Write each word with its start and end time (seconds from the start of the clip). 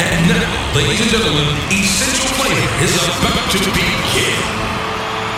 And 0.00 0.28
now, 0.28 0.74
ladies 0.76 1.00
and 1.00 1.10
gentlemen, 1.10 1.58
Essential 1.70 2.30
Flavor 2.38 2.84
is 2.84 2.94
about 3.18 3.50
to 3.50 3.58
begin. 3.74 4.38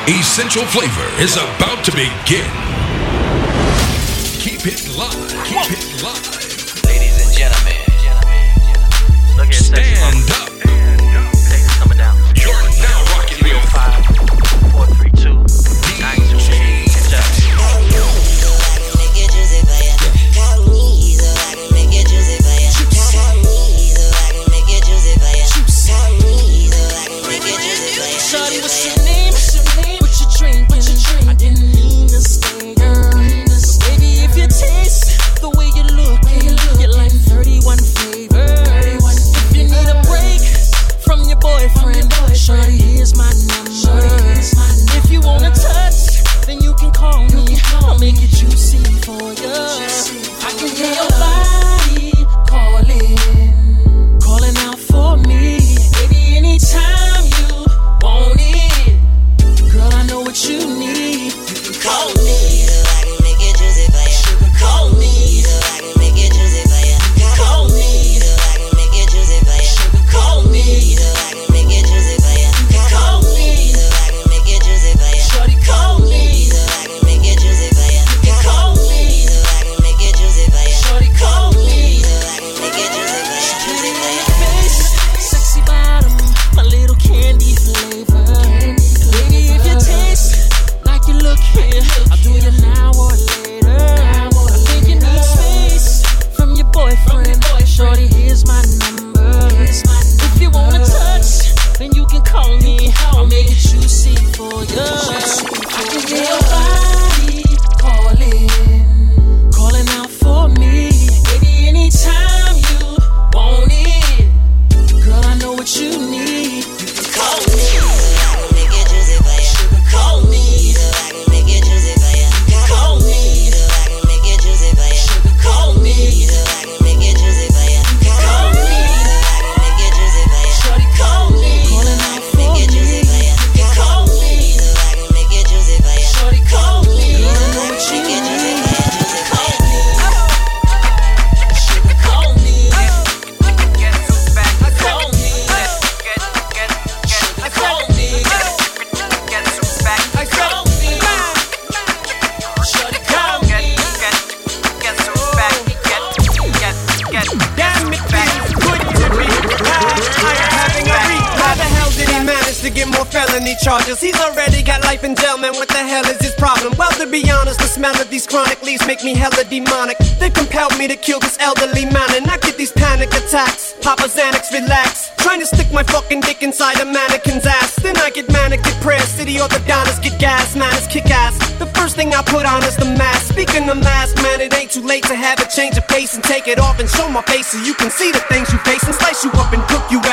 Essential 0.07 0.65
Flavor 0.67 1.09
is 1.23 1.37
about 1.37 1.83
to 1.85 1.93
begin. 1.93 2.45
Keep 4.39 4.67
it 4.67 4.89
live. 4.97 5.29
Keep 5.45 5.71
it 5.73 6.03
live. 6.03 6.85
Ladies 6.85 7.17
and 7.25 7.33
gentlemen, 7.37 7.81
look 9.37 9.47
here, 9.47 9.55
sexy 9.55 9.95
Stand 9.95 10.30
make 48.01 48.17
it 48.23 48.31
juicy 48.31 48.79
for 49.03 49.33
you. 49.35 49.70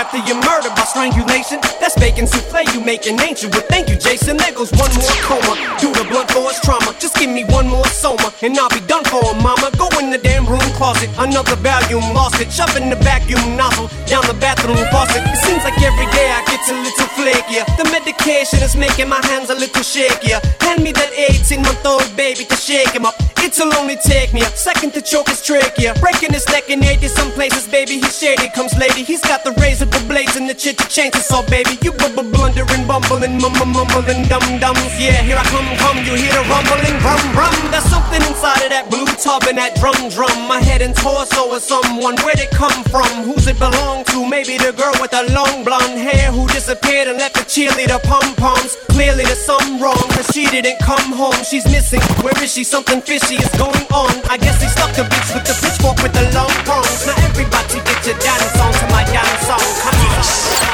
After 0.07 0.23
you 0.23 0.40
murder 0.47 0.72
by 0.72 0.88
strangulation. 0.88 1.59
That's 1.84 1.95
bacon 2.00 2.28
souffle 2.28 2.63
you 2.72 2.79
make 2.79 3.07
an 3.07 3.19
ancient. 3.19 3.51
But 3.51 3.68
thank 3.68 3.90
you, 3.90 3.97
Jason. 3.97 4.38
There 4.38 4.53
goes 4.53 4.72
one 4.72 4.91
more 4.95 5.18
coma. 5.28 5.53
Do 5.84 5.91
the 5.91 6.07
blunt 6.07 6.31
for 6.31 6.47
his 6.47 6.59
trauma. 6.63 6.95
Just 7.00 7.16
give 7.16 7.29
me 7.29 7.44
one 7.44 7.68
more 7.68 7.85
soma 7.88 8.31
and 8.41 8.57
I'll 8.57 8.69
be 8.69 8.79
done 8.88 9.03
for 9.03 9.22
mama. 9.44 9.69
Go 9.78 9.90
in 10.00 10.09
the 10.09 10.18
damn 10.18 10.45
room 10.45 10.63
closet. 10.79 11.09
Another 11.19 11.57
volume 11.59 12.07
lost 12.16 12.40
it. 12.40 12.51
Shove 12.51 12.75
in 12.78 12.90
the 12.90 12.95
vacuum 12.95 13.44
nozzle 13.57 13.91
down 14.07 14.23
the 14.28 14.38
bathroom 14.40 14.79
faucet. 14.91 15.23
It 15.28 15.40
seems 15.44 15.63
like 15.63 15.79
every 15.84 16.07
day 16.16 16.31
I 16.31 16.39
get 16.47 16.63
a 16.72 16.75
little 16.79 17.09
flakier. 17.18 17.66
The 17.75 17.85
medication 17.91 18.63
is 18.63 18.75
making 18.78 19.09
my 19.09 19.19
hands 19.28 19.50
a 19.50 19.56
little 19.56 19.84
shakier. 19.84 20.39
Hand 20.63 20.84
me 20.84 20.94
that 20.94 21.12
18 21.12 21.62
month 21.62 21.85
old 21.85 22.07
baby 22.16 22.45
to 22.45 22.56
shake 22.56 22.95
him 22.95 23.06
up. 23.06 23.37
It'll 23.47 23.74
only 23.80 23.96
take 23.96 24.34
me 24.34 24.41
a 24.41 24.52
second 24.58 24.91
to 24.91 25.02
choke 25.02 25.30
his 25.30 25.41
trachea. 25.41 25.96
Breaking 26.02 26.34
his 26.34 26.46
neck 26.50 26.69
in 26.69 26.84
80 26.84 27.08
some 27.08 27.31
places, 27.31 27.66
baby. 27.66 27.94
He's 27.94 28.19
shady. 28.19 28.50
Comes 28.50 28.78
lady. 28.78 29.03
He's 29.03 29.22
got 29.22 29.46
the 29.46 29.53
razor, 29.63 29.85
the 29.85 30.04
blades, 30.04 30.36
and 30.36 30.50
the 30.50 30.54
chit 30.54 30.77
to 30.80 30.83
chainsaw, 30.83 31.48
baby. 31.50 31.80
You 31.81 31.94
bubble 31.94 32.27
blundering, 32.27 32.86
bumbling, 32.86 33.39
mum 33.39 33.56
mumbling, 33.72 34.27
dum 34.27 34.44
dums. 34.60 35.00
Yeah, 35.00 35.24
here 35.24 35.39
I 35.39 35.48
come, 35.48 35.63
come. 35.80 35.95
You 36.04 36.19
hear 36.19 36.36
the 36.36 36.44
rumbling, 36.51 37.00
rum 37.00 37.24
rum. 37.39 37.56
There's 37.72 37.88
something 37.88 38.19
inside 38.27 38.68
of 38.68 38.69
that 38.75 38.92
blue 38.92 39.07
tub 39.16 39.48
and 39.48 39.57
that 39.57 39.80
drum 39.80 39.95
drum. 40.12 40.36
My 40.51 40.60
head 40.60 40.81
and 40.81 40.94
torso 40.94 41.48
is 41.56 41.63
someone. 41.63 42.19
Where'd 42.27 42.44
it 42.44 42.51
come 42.51 42.83
from? 42.92 43.07
Who's 43.24 43.48
it 43.48 43.57
belong 43.63 44.04
to? 44.12 44.27
Maybe 44.27 44.60
the 44.60 44.75
girl 44.75 44.92
with 45.00 45.16
the 45.16 45.24
long 45.31 45.63
blonde 45.63 45.95
hair 45.95 46.36
who 46.36 46.51
disappeared 46.51 47.07
and 47.07 47.18
left 47.18 47.39
the 47.39 47.48
cheerleader 47.48 48.04
pom 48.04 48.36
poms. 48.36 48.75
Clearly 48.92 49.24
there's 49.24 49.39
something 49.39 49.80
wrong, 49.80 50.04
cause 50.12 50.27
she 50.36 50.51
didn't 50.51 50.80
come 50.83 51.16
home. 51.16 51.39
She's 51.48 51.63
missing. 51.72 52.04
Where 52.19 52.36
is 52.44 52.51
she? 52.51 52.66
Something 52.68 53.00
fishy 53.00 53.37
is 53.42 53.51
going 53.57 53.86
on. 53.94 54.12
I 54.30 54.38
guess 54.38 54.62
he 54.62 54.68
stuck 54.68 54.92
the 54.94 55.04
bitch 55.04 55.30
with 55.34 55.45
the 55.45 55.56
pitchfork 55.62 55.98
with 56.04 56.13
the 56.13 56.25
long 56.34 56.51
prongs. 56.66 57.06
Now 57.06 57.18
everybody 57.25 57.80
get 57.86 58.00
your 58.06 58.18
dance 58.19 58.57
on 58.60 58.72
to 58.74 58.86
my 58.94 59.04
dance 59.10 59.42
song. 59.48 59.63
Come 59.81 59.98
on. 60.06 60.68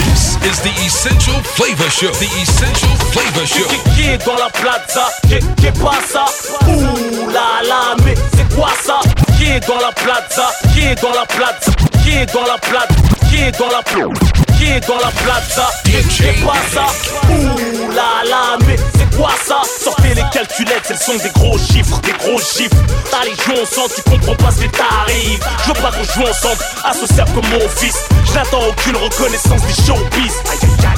This 0.00 0.36
is 0.44 0.58
the 0.64 0.72
Essential 0.84 1.36
Flavor 1.56 1.90
Show. 1.90 2.12
The 2.16 2.30
Essential 2.40 2.94
Flavor 3.12 3.46
Show. 3.46 3.68
Qui, 3.68 3.78
qui 3.94 4.02
est 4.10 4.24
dans 4.24 4.36
la 4.36 4.48
plaza 4.50 5.06
Qui, 5.28 5.38
qui 5.56 5.70
passe 5.80 6.08
ça 6.12 6.24
Ouh 6.66 7.30
là 7.30 7.60
là, 7.66 7.96
mais 8.04 8.14
c'est 8.34 8.54
quoi 8.54 8.70
ça 8.82 9.00
Qui 9.36 9.50
est 9.50 9.66
dans 9.66 9.78
la 9.78 9.92
plaza 9.92 10.48
Qui 10.72 10.86
est 10.86 11.00
dans 11.00 11.12
la 11.12 11.26
plaza 11.26 11.72
Qui 12.02 12.10
est 12.16 12.32
dans 12.32 12.46
la 12.46 12.58
plate 12.58 12.90
Qui 13.28 13.36
est 13.42 13.58
dans 13.58 13.68
la 13.68 13.82
plate 13.82 14.40
qui 14.60 14.66
est 14.66 14.86
dans 14.86 14.98
la 14.98 15.10
plaza 15.10 15.70
C'est 16.10 16.44
pas 16.44 16.52
ça 16.70 16.86
Ouh 17.30 17.94
là 17.94 18.22
là 18.28 18.58
mais 18.66 18.76
c'est 18.94 19.16
quoi 19.16 19.30
ça 19.42 19.62
Les 20.10 20.24
calculettes, 20.32 20.90
elles 20.90 20.98
sont 20.98 21.16
des 21.22 21.30
gros 21.30 21.56
chiffres, 21.56 22.00
des 22.00 22.10
gros 22.12 22.40
chiffres. 22.40 22.74
Ta 23.12 23.22
légion 23.24 23.62
ensemble, 23.62 23.94
tu 23.94 24.02
comprends 24.10 24.34
pas 24.34 24.50
ce 24.50 24.62
qui 24.62 24.68
t'arrive 24.68 25.38
Je 25.62 25.68
veux 25.68 25.74
pas 25.74 25.92
qu'on 25.92 26.02
joue 26.02 26.28
ensemble, 26.28 26.60
associable 26.84 27.30
comme 27.32 27.48
mon 27.50 27.68
fils. 27.68 27.94
Je 28.26 28.32
n'attends 28.34 28.66
aucune 28.68 28.96
reconnaissance 28.96 29.62
des 29.62 29.82
showbiz. 29.84 30.34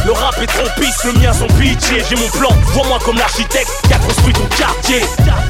Le 0.07 0.13
rap 0.13 0.35
est 0.41 0.47
trop 0.47 0.67
pisse, 0.81 1.05
le 1.05 1.13
mien 1.13 1.33
son 1.35 1.47
pitié. 1.59 2.03
J'ai 2.09 2.17
mon 2.17 2.29
plan, 2.31 2.49
vois-moi 2.73 2.99
comme 3.05 3.19
l'architecte 3.19 3.71
qui 3.87 3.93
a 3.93 3.99
construit 3.99 4.33
ton 4.33 4.47
quartier. 4.57 5.03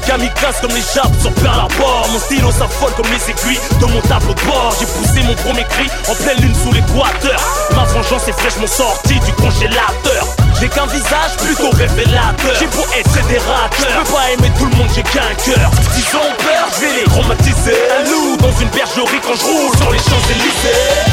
Kamikaze 0.05 0.59
comme 0.59 0.75
les 0.75 0.83
jappes 0.93 1.21
sur 1.21 1.31
Pearl 1.35 1.59
Harbor 1.61 2.09
Mon 2.11 2.19
stylo 2.19 2.51
s'affole 2.51 2.91
comme 2.97 3.07
les 3.07 3.31
aiguilles 3.31 3.61
de 3.79 3.85
mon 3.85 4.01
tableau 4.01 4.33
de 4.33 4.41
bord. 4.41 4.75
J'ai 4.77 4.85
poussé 4.85 5.23
mon 5.25 5.35
premier 5.35 5.63
cri 5.69 5.87
en 6.09 6.15
pleine 6.15 6.41
lune 6.41 6.55
sous 6.55 6.73
l'équateur. 6.73 7.39
Ma 7.75 7.85
vengeance 7.85 8.27
est 8.27 8.33
fraîchement 8.33 8.67
sortie 8.67 9.19
du 9.21 9.31
congélateur 9.33 10.27
J'ai 10.63 10.69
qu'un 10.69 10.85
visage 10.85 11.35
plutôt 11.43 11.71
révélateur. 11.71 12.55
J'ai 12.57 12.67
beau 12.67 12.85
être 12.97 13.11
fédérateur. 13.11 13.69
Je 13.79 13.97
peux 13.99 14.13
pas 14.15 14.31
aimer 14.31 14.49
tout 14.57 14.63
le 14.63 14.75
monde, 14.77 14.87
j'ai 14.95 15.03
qu'un 15.03 15.35
cœur. 15.35 15.69
S'ils 15.91 16.15
ont 16.15 16.33
peur, 16.39 16.69
je 16.73 16.79
vais 16.85 17.01
les 17.01 17.03
traumatiser. 17.03 17.75
Un 17.99 18.09
loup 18.09 18.37
dans 18.37 18.51
une 18.61 18.69
bergerie 18.69 19.19
quand 19.27 19.35
je 19.35 19.43
roule 19.43 19.75
sur 19.75 19.91
les 19.91 19.99
Champs-Élysées. 19.99 21.03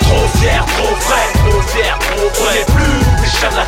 Trop 0.00 0.26
fier, 0.40 0.64
trop 0.64 0.94
vrai, 1.04 1.24
trop 1.34 1.60
fier, 1.68 1.98
trop 2.00 2.44
vrai. 2.44 2.64
Plus 2.64 3.00
les 3.20 3.28
chats 3.28 3.50
de 3.50 3.56
la 3.56 3.66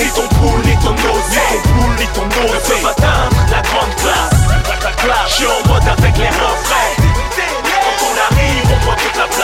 ni 0.00 0.08
ton 0.12 0.26
poule, 0.36 0.62
ni 0.64 0.74
ton 0.78 0.94
osé 0.94 1.44
Ni 1.52 1.60
ton 1.60 1.68
poule, 1.76 1.96
ni 1.98 2.06
ton 2.06 2.24
Ne 2.24 2.88
atteindre 2.88 3.36
la 3.50 3.60
grande 3.60 3.94
classe. 3.96 4.40
Je 5.28 5.34
suis 5.34 5.44
en 5.44 5.68
mode 5.68 5.82
avec 5.82 6.16
les 6.16 6.28
refrains. 6.28 6.96
Quand 7.84 7.98
on 8.00 8.34
arrive, 8.34 8.64
on 8.64 8.86
prend 8.86 8.96
toute 8.96 9.16
la 9.18 9.26
place 9.26 9.39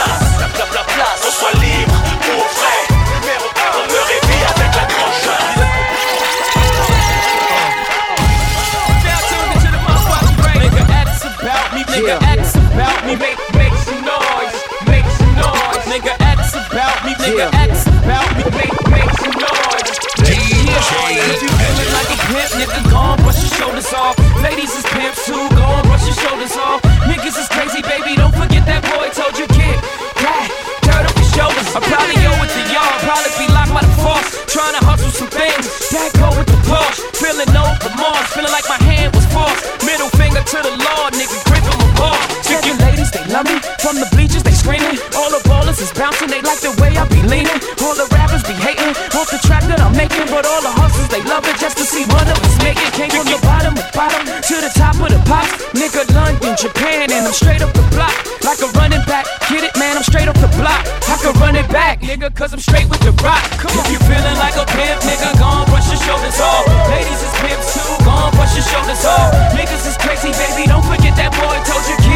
nigga, 12.07 12.39
X 12.39 12.55
about 12.55 13.03
me, 13.03 13.15
make, 13.19 13.35
make 13.59 13.75
some 13.83 13.99
noise, 13.99 14.55
make 14.87 15.07
some 15.19 15.35
noise. 15.35 15.83
Nigga, 15.91 16.15
X 16.23 16.55
about 16.55 16.95
me, 17.03 17.11
nigga, 17.19 17.51
X 17.67 17.83
about 17.87 18.27
me, 18.39 18.43
make, 18.55 18.77
make 18.87 19.11
some 19.19 19.35
noise. 19.35 19.91
Yeah, 20.23 21.35
if 21.35 21.43
you 21.43 21.51
feeling 21.51 21.91
like 21.91 22.07
a 22.07 22.17
pimp, 22.31 22.51
nigga, 22.55 22.79
go 22.87 22.97
on, 22.97 23.17
brush 23.23 23.43
your 23.43 23.51
shoulders 23.59 23.91
off. 23.91 24.15
Ladies 24.39 24.71
is 24.71 24.85
pimps 24.87 25.25
too, 25.25 25.35
go 25.51 25.63
on, 25.67 25.83
brush 25.87 26.05
your 26.07 26.15
shoulders 26.15 26.55
off. 26.55 26.79
Niggas 27.11 27.35
is 27.35 27.47
crazy, 27.51 27.81
baby, 27.83 28.15
don't 28.15 28.35
forget 28.35 28.63
that 28.67 28.87
boy 28.87 29.11
told 29.11 29.35
you, 29.35 29.47
kid. 29.51 29.75
Yeah, 30.23 30.47
dirt 30.87 31.03
off 31.11 31.15
your 31.19 31.31
shoulders. 31.35 31.67
I 31.75 31.79
probably 31.83 32.23
owe 32.23 32.39
it 32.39 32.51
to 32.55 32.61
y'all, 32.71 32.95
probably 33.03 33.31
be 33.35 33.51
locked 33.51 33.73
by 33.75 33.83
the 33.83 33.95
force. 33.99 34.27
Trying 34.47 34.79
to 34.79 34.83
hustle 34.87 35.11
some 35.11 35.31
things, 35.31 35.67
that 35.91 36.15
go 36.15 36.31
with 36.39 36.47
the 36.47 36.59
Porsche. 36.71 37.03
Feeling 37.19 37.51
no 37.51 37.67
remorse, 37.83 38.27
feeling 38.31 38.53
like 38.55 38.67
my 38.71 38.79
hand 38.79 39.11
was 39.11 39.27
forced. 39.27 39.63
Middle 39.83 40.11
finger 40.15 40.39
to 40.39 40.57
the 40.63 40.71
Lord, 40.71 41.11
nigga, 41.19 41.35
gripping 41.51 41.77
my 41.83 41.86
ball. 41.97 42.15
Chicken 42.45 42.77
ladies, 42.79 43.11
they 43.11 43.25
love 43.33 43.49
me. 43.49 43.57
From 43.81 43.97
the 43.97 44.07
bleachers, 44.13 44.43
they 44.43 44.55
screaming. 44.55 44.95
All 45.17 45.29
the 45.33 45.41
ballers 45.49 45.81
is 45.81 45.91
bouncing, 45.91 46.29
they 46.29 46.41
like 46.41 46.61
the 46.61 46.71
way 46.79 46.95
I 46.95 47.03
be 47.09 47.19
leaning. 47.27 47.59
All 47.83 47.97
the 47.97 48.07
rappers 48.13 48.45
be 48.45 48.55
hating, 48.55 48.93
off 49.17 49.27
the 49.27 49.41
track 49.43 49.65
that 49.67 49.81
I'm 49.81 49.93
making. 49.97 50.29
But 50.29 50.45
all 50.45 50.61
the 50.61 50.71
hustlers, 50.71 51.09
they 51.09 51.23
love 51.25 51.43
it 51.49 51.57
just 51.57 51.77
to 51.81 51.85
see 51.85 52.05
one 52.07 52.27
of 52.29 52.37
us 52.39 52.55
make 52.63 52.79
it. 52.79 52.93
Came 52.93 53.11
from 53.11 53.27
the 53.27 53.39
bottom 53.43 53.75
of 53.75 53.87
bottom 53.91 54.23
to 54.25 54.55
the 54.61 54.71
top 54.77 54.95
of 55.01 55.09
the 55.09 55.19
pops. 55.27 55.51
Nigga, 55.73 56.07
London, 56.13 56.55
Japan, 56.55 57.11
and 57.11 57.25
I'm 57.27 57.33
straight 57.33 57.61
up 57.61 57.73
the 57.73 57.83
block. 57.91 58.15
Like 58.47 58.61
a 58.63 58.69
running 58.79 59.03
back, 59.03 59.27
get 59.49 59.63
it, 59.63 59.75
man, 59.75 59.97
I'm 59.97 60.03
straight 60.07 60.29
up 60.29 60.37
the 60.39 60.47
block. 60.55 60.79
I 61.07 61.15
can 61.19 61.33
run 61.41 61.55
it 61.55 61.67
back, 61.67 61.99
nigga, 61.99 62.33
cause 62.33 62.53
I'm 62.53 62.63
straight 62.63 62.87
with 62.87 63.01
the 63.01 63.11
rock. 63.23 63.43
Come. 63.59 63.75
If 63.75 63.91
you 63.91 63.99
feeling 64.07 64.37
like 64.39 64.55
a 64.55 64.65
pimp, 64.71 65.01
nigga, 65.03 65.35
go 65.39 65.45
on, 65.45 65.65
brush 65.67 65.87
your 65.91 65.99
shoulders 65.99 66.39
off. 66.39 66.63
Ladies 66.87 67.19
is 67.19 67.33
pimps 67.43 67.73
too, 67.75 68.05
go 68.05 68.11
on, 68.11 68.31
brush 68.35 68.55
your 68.55 68.63
shoulders 68.63 69.03
off. 69.03 69.46
Boy 71.37 71.61
told 71.63 71.85
you, 71.87 72.06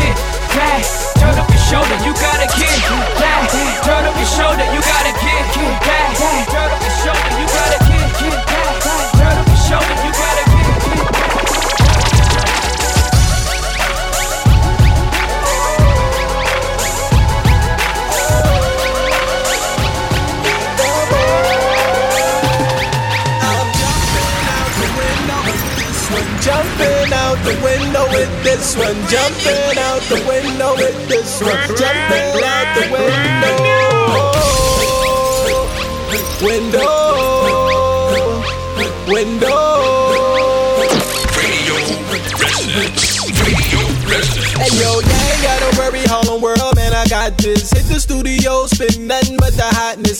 with 28.41 28.57
this 28.59 28.75
one. 28.75 28.95
Jumping 29.07 29.77
out 29.77 30.01
the 30.09 30.23
window 30.27 30.73
with 30.75 31.07
this 31.07 31.41
one. 31.41 31.77
Jumping 31.77 32.43
out 32.43 32.75
the 32.75 32.81
window. 32.91 33.57
Window. 36.41 37.21
Window. 39.07 39.61
Radio 41.37 41.75
Resonance. 42.09 43.29
Radio 43.41 43.81
Resonance. 44.09 44.57
Hey 44.57 44.71
yo, 44.81 44.99
you 44.99 45.17
ain't 45.29 45.41
gotta 45.43 45.69
worry, 45.77 46.03
Harlem 46.05 46.41
World, 46.41 46.75
man, 46.75 46.93
I 46.93 47.05
got 47.07 47.37
this. 47.37 47.71
Hit 47.71 47.85
the 47.85 47.99
studio, 47.99 48.65
spit 48.67 48.99
nothing 48.99 49.37
but 49.37 49.53
the 49.53 49.63
hotness. 49.63 50.10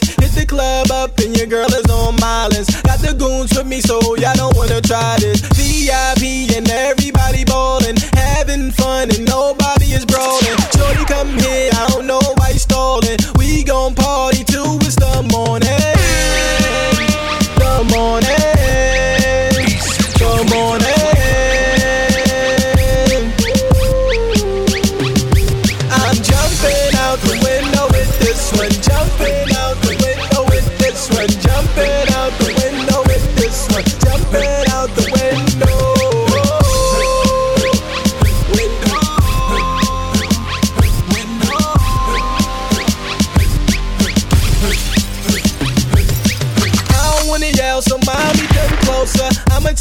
Your 1.42 1.50
girl 1.50 1.74
is 1.74 1.90
on 1.90 2.16
my 2.18 2.48
list. 2.50 2.84
Got 2.84 3.00
the 3.00 3.14
goons 3.14 3.52
with 3.58 3.66
me, 3.66 3.82
so 3.82 3.98
y'all 4.16 4.36
don't 4.36 4.56
wanna 4.56 4.80
try 4.80 5.18
this. 5.18 5.42
VIP 5.58 6.54
and 6.56 6.70
everybody 6.70 7.44
ballin', 7.44 7.98
having 8.14 8.72
fun, 8.72 9.10
and 9.10 9.26
nobody 9.26 9.86
is 9.98 10.06
brawling. 10.06 10.58
Shorty, 10.78 11.06
come 11.06 11.34
here, 11.40 11.72
I 11.74 11.88
don't 11.90 12.06
know 12.06 12.22
why 12.38 12.50
you 12.50 12.60
stallin'. 12.60 13.18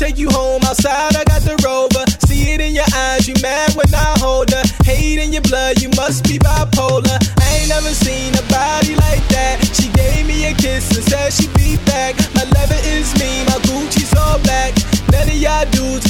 Take 0.01 0.17
you 0.17 0.31
home 0.31 0.63
outside. 0.65 1.15
I 1.15 1.25
got 1.25 1.43
the 1.43 1.61
rover. 1.61 2.05
See 2.25 2.53
it 2.53 2.61
in 2.61 2.75
your 2.75 2.89
eyes, 2.97 3.29
you 3.29 3.35
mad 3.43 3.77
when 3.77 3.93
I 3.93 4.17
hold 4.17 4.49
her. 4.49 4.65
Hate 4.83 5.21
in 5.21 5.31
your 5.31 5.43
blood, 5.43 5.83
you 5.83 5.91
must 5.95 6.25
be 6.25 6.39
bipolar. 6.39 7.21
I 7.37 7.61
ain't 7.61 7.69
never 7.69 7.93
seen 7.93 8.33
a 8.33 8.45
body 8.49 8.97
like 8.97 9.21
that. 9.37 9.61
She 9.77 9.93
gave 9.93 10.25
me 10.27 10.49
a 10.49 10.55
kiss 10.55 10.89
and 10.97 11.05
said 11.05 11.33
she'd 11.37 11.53
be 11.53 11.77
back. 11.85 12.17
My 12.33 12.49
lover 12.57 12.81
is 12.97 13.13
me, 13.21 13.45
my 13.45 13.61
Gucci's 13.69 14.17
all 14.17 14.41
black. 14.41 14.73
None 15.13 15.29
of 15.29 15.37
y'all 15.37 15.69
dudes 15.69 16.10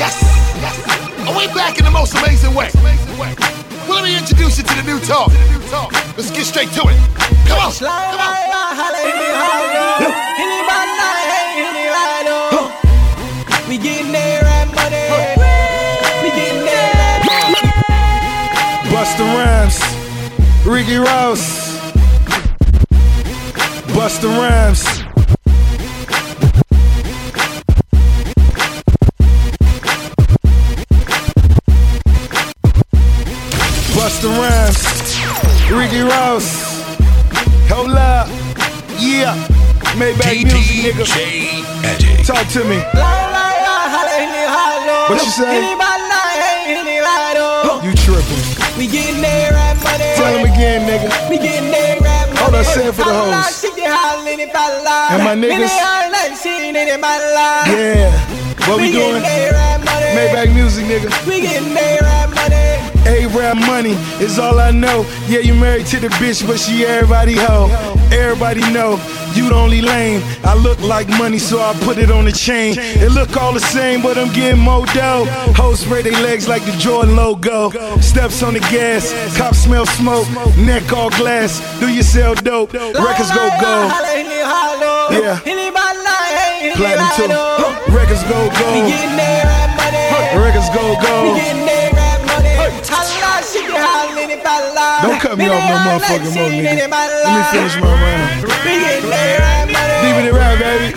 Yes, 0.00 0.16
yes. 0.56 0.80
We 1.36 1.46
back 1.52 1.78
in 1.78 1.84
the 1.84 1.90
most 1.90 2.14
amazing 2.14 2.54
way? 2.54 2.70
Well, 2.74 4.00
let 4.00 4.04
me 4.04 4.16
introduce 4.16 4.56
you 4.56 4.64
to 4.64 4.74
the 4.74 4.82
new 4.82 4.98
talk. 5.00 5.28
Let's 6.16 6.30
get 6.30 6.46
straight 6.46 6.70
to 6.70 6.88
it. 6.88 6.96
Come 7.44 7.60
on. 7.60 7.70
Come 7.70 8.16
on. 8.16 8.40
We 13.68 13.76
getting 13.76 14.10
there 14.10 14.42
at 14.42 14.72
money. 14.72 15.04
We 16.24 16.30
getting 16.34 16.64
there 16.64 16.96
at 16.96 17.20
Busta 18.88 19.24
Rhymes, 19.36 19.78
Ricky 20.66 20.96
Ross, 20.96 21.76
Busta 23.92 24.28
Rhymes. 24.32 24.99
Maybach 40.00 40.32
music, 40.48 40.96
nigga. 40.96 41.04
DJ 41.04 42.24
Talk 42.24 42.48
to 42.56 42.64
me. 42.64 42.80
What 45.12 45.20
you 45.20 45.28
say? 45.28 45.76
You 47.84 47.92
tripping? 48.00 48.44
We 48.78 48.86
getting 48.88 49.20
there 49.20 49.52
at 49.52 49.76
money. 49.84 50.08
Tell 50.16 50.32
him 50.38 50.48
again, 50.50 50.88
nigga. 50.88 51.28
We 51.28 51.36
getting 51.36 51.70
there 51.70 51.98
at 52.00 52.28
money. 52.32 52.40
Hold 52.40 52.54
on, 52.54 52.64
say 52.64 52.88
it 52.88 52.94
for 52.94 53.04
the 53.04 53.12
hoes. 53.12 53.64
And 55.12 55.22
my 55.22 55.36
niggas? 55.36 55.68
Yeah. 57.68 58.08
What 58.66 58.80
we 58.80 58.92
doing? 58.92 59.22
Maybach 60.16 60.54
music, 60.54 60.86
nigga. 60.86 61.12
We 61.26 61.42
getting 61.42 61.74
there 61.74 62.02
at 62.02 62.30
money. 62.30 62.56
A-rap 63.06 63.56
money 63.66 63.96
is 64.24 64.38
all 64.38 64.58
I 64.60 64.70
know. 64.70 65.04
Yeah, 65.26 65.40
you 65.40 65.54
married 65.54 65.86
to 65.86 66.00
the 66.00 66.08
bitch, 66.08 66.46
but 66.46 66.58
she 66.58 66.86
everybody 66.86 67.34
hoe. 67.34 67.68
Everybody 68.12 68.60
know 68.72 68.98
you 69.36 69.48
the 69.48 69.54
only 69.54 69.80
lame. 69.80 70.22
I 70.44 70.54
look 70.54 70.80
like 70.80 71.08
money, 71.08 71.38
so 71.38 71.60
I 71.60 71.74
put 71.80 71.98
it 71.98 72.10
on 72.10 72.24
the 72.24 72.32
chain. 72.32 72.74
It 72.78 73.12
look 73.12 73.36
all 73.36 73.52
the 73.52 73.60
same, 73.60 74.02
but 74.02 74.18
I'm 74.18 74.32
getting 74.32 74.60
more 74.60 74.86
dough. 74.86 75.24
Hoes 75.56 75.80
spray 75.80 76.02
their 76.02 76.20
legs 76.22 76.48
like 76.48 76.64
the 76.64 76.72
Jordan 76.72 77.16
logo. 77.16 77.70
Steps 78.00 78.42
on 78.42 78.54
the 78.54 78.60
gas, 78.60 79.12
cops 79.36 79.58
smell 79.58 79.86
smoke. 79.86 80.26
Neck 80.56 80.92
all 80.92 81.10
glass. 81.10 81.60
Do 81.80 81.88
you 81.88 82.02
sell 82.02 82.34
dope? 82.34 82.72
Records 82.72 83.30
go 83.30 83.48
gold. 83.60 83.90
Yeah. 85.10 85.40
Platinum 86.76 87.08
too. 87.16 87.92
Records 87.92 88.22
go 88.24 88.48
gold. 88.58 88.88
getting 88.88 89.16
there 89.16 89.46
at. 89.46 89.70
Records 90.36 90.68
go 90.70 90.94
gold. 91.02 91.40
Don't 95.02 95.20
cut 95.20 95.38
me 95.38 95.48
off 95.48 95.64
no 95.64 95.76
motherfucking 95.86 96.34
more, 96.34 96.50
nigga. 96.50 96.90
Let 96.90 97.32
me 97.36 97.42
finish 97.50 97.76
my 97.80 97.88
rhyme. 97.88 98.42
We 98.64 98.72
getting 98.80 99.10
there 99.10 99.40
at 99.40 99.66
money. 99.72 99.96
Deep 100.04 100.16
in 100.20 100.26
it 100.26 100.34
rap, 100.36 100.58
baby. 100.58 100.92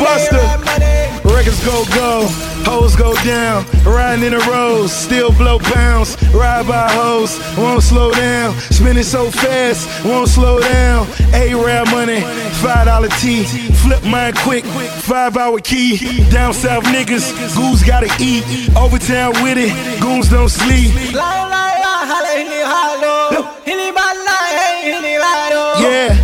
Busta. 0.00 0.64
Records 1.24 1.64
go 1.64 1.84
go, 1.94 2.26
hoes 2.64 2.94
go 2.96 3.14
down, 3.24 3.64
riding 3.84 4.24
in 4.24 4.32
the 4.32 4.38
roads, 4.50 4.92
still 4.92 5.32
blow 5.32 5.58
pounds, 5.58 6.16
ride 6.32 6.66
by 6.66 6.88
hoes, 6.92 7.40
won't 7.58 7.82
slow 7.82 8.12
down, 8.12 8.54
spinning 8.70 9.02
so 9.02 9.30
fast, 9.30 9.88
won't 10.04 10.28
slow 10.28 10.60
down. 10.60 11.06
A-rap 11.34 11.90
money, 11.90 12.20
five 12.62 12.86
dollar 12.86 13.08
T, 13.20 13.42
flip 13.82 14.04
mine 14.04 14.34
quick, 14.36 14.64
five 14.64 15.36
hour 15.36 15.58
key. 15.58 15.98
Down 16.30 16.54
south 16.54 16.84
niggas, 16.84 17.32
goons 17.56 17.82
gotta 17.82 18.08
eat, 18.20 18.44
overtown 18.76 19.32
with 19.42 19.58
it, 19.58 20.00
goons 20.00 20.28
don't 20.30 20.48
sleep. 20.48 20.92
Yeah, 25.82 26.14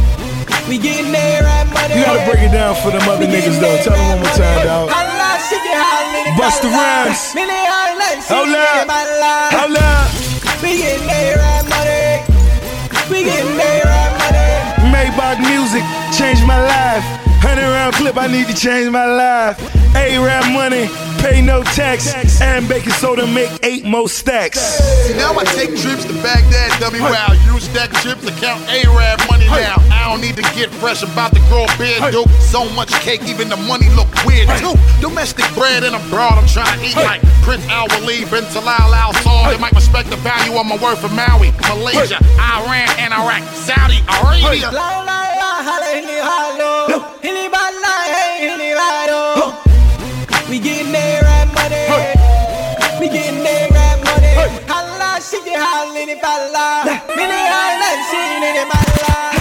We 0.69 0.79
getting 0.79 1.11
there 1.11 1.43
at 1.43 1.67
money. 1.75 1.99
you 1.99 2.05
gotta 2.07 2.25
break 2.31 2.43
it 2.47 2.53
down 2.55 2.75
for 2.79 2.91
them 2.95 3.03
other 3.11 3.27
niggas 3.27 3.59
though. 3.59 3.77
Tell 3.83 3.95
them 3.99 4.09
one 4.15 4.21
more 4.23 4.35
time, 4.39 4.63
dog. 4.67 4.89
It, 6.31 6.35
Busta 6.39 6.71
Rhymes. 6.71 7.35
Hold 8.31 8.55
up. 8.55 8.87
Hold 9.51 9.77
up. 9.77 10.07
We 10.63 10.79
getting 10.79 11.07
there 11.11 11.39
at 11.43 11.65
money. 11.67 12.23
We 13.11 13.25
getting 13.25 13.57
there 13.57 13.87
at 13.87 14.13
money. 14.23 14.95
Maybach 14.95 15.39
music 15.43 15.83
changed 16.17 16.47
my 16.47 16.61
life. 16.63 17.20
Hundred 17.41 17.69
round 17.69 17.95
clip, 17.95 18.17
I 18.17 18.27
need 18.27 18.47
to 18.49 18.55
change 18.55 18.91
my 18.91 19.07
life. 19.07 19.59
A-rap 19.97 20.47
money, 20.53 20.87
pay 21.19 21.43
no 21.43 21.65
tax, 21.75 22.15
and 22.41 22.69
baking 22.69 22.93
soda 22.93 23.27
make 23.27 23.51
eight 23.65 23.85
more 23.85 24.09
stacks. 24.09 24.61
See, 24.61 25.17
now 25.17 25.35
I 25.35 25.45
take 25.57 25.75
trips 25.75 26.05
to 26.05 26.15
Baghdad, 26.23 26.79
W. 26.81 27.03
Wow. 27.03 27.35
Use 27.51 27.65
stack 27.65 27.91
chips 28.03 28.23
to 28.25 28.33
count 28.39 28.63
A-Rab 28.71 29.19
money 29.29 29.47
now. 29.47 29.83
I 29.91 30.07
don't 30.07 30.21
need 30.21 30.37
to 30.37 30.47
get 30.55 30.71
fresh 30.71 31.03
about 31.03 31.35
to 31.35 31.41
grow 31.51 31.65
a 31.65 31.79
beard, 31.79 32.13
dope. 32.13 32.31
So 32.39 32.69
much 32.77 32.93
cake, 33.03 33.23
even 33.27 33.49
the 33.49 33.57
money 33.57 33.89
look 33.99 34.07
weird 34.23 34.47
too. 34.63 34.79
Domestic 35.01 35.49
bread 35.55 35.83
and 35.83 35.97
abroad, 35.97 36.39
I'm 36.39 36.47
trying 36.47 36.79
to 36.79 36.87
eat 36.87 36.95
like 36.95 37.21
Prince 37.43 37.67
Al 37.67 37.89
Waleed, 37.89 38.31
Bin 38.31 38.45
Talal 38.55 38.95
Al 38.95 39.13
Saud. 39.25 39.51
They 39.51 39.59
might 39.59 39.73
respect 39.73 40.11
the 40.11 40.21
value 40.23 40.55
of 40.55 40.67
my 40.67 40.77
word 40.77 40.99
for 41.03 41.09
Maui, 41.09 41.51
Malaysia, 41.67 42.23
Iran, 42.39 42.87
and 43.03 43.13
Iraq, 43.13 43.43
Saudi 43.57 43.99
Arabia. 44.23 44.71
Holla 47.37 47.95
hey. 48.11 48.31
We 50.49 50.59
getting 50.59 50.91
there 50.91 51.25
at 51.25 51.47
money. 51.55 51.87
We 52.99 53.09
getting 53.09 53.45
there 53.45 53.69
at 53.71 54.03
money. 54.03 54.35
Allah, 54.69 55.21
she 55.23 55.39
can 55.43 55.61
holler 55.63 56.01
in 56.01 56.09
it, 56.09 56.25
Allah. 56.25 56.83
In 57.15 57.31
it, 57.31 57.51
Allah, 57.55 57.93
she 58.11 58.19
in 58.37 58.43
it, 58.43 59.40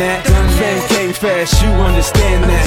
that. 0.00 0.24
Fame 0.56 0.82
came 0.88 1.12
fast, 1.12 1.60
you 1.62 1.68
understand 1.84 2.44
that. 2.44 2.66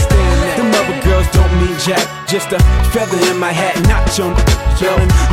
Them 0.56 0.70
other 0.70 0.98
girls 1.02 1.28
don't 1.34 1.54
mean 1.62 1.76
jack, 1.82 2.06
just 2.30 2.54
a 2.54 2.60
feather 2.94 3.18
in 3.30 3.38
my 3.38 3.52
hat, 3.52 3.76
not 3.90 4.06
your 4.18 4.34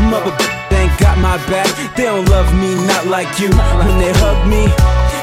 Mother 0.08 0.32
ain't 0.72 0.94
got 0.98 1.18
my 1.18 1.36
back. 1.50 1.68
They 1.96 2.04
don't 2.04 2.28
love 2.28 2.48
me, 2.56 2.74
not 2.86 3.06
like 3.06 3.28
you. 3.40 3.50
When 3.50 3.96
they 3.98 4.12
hug 4.22 4.46
me, 4.48 4.64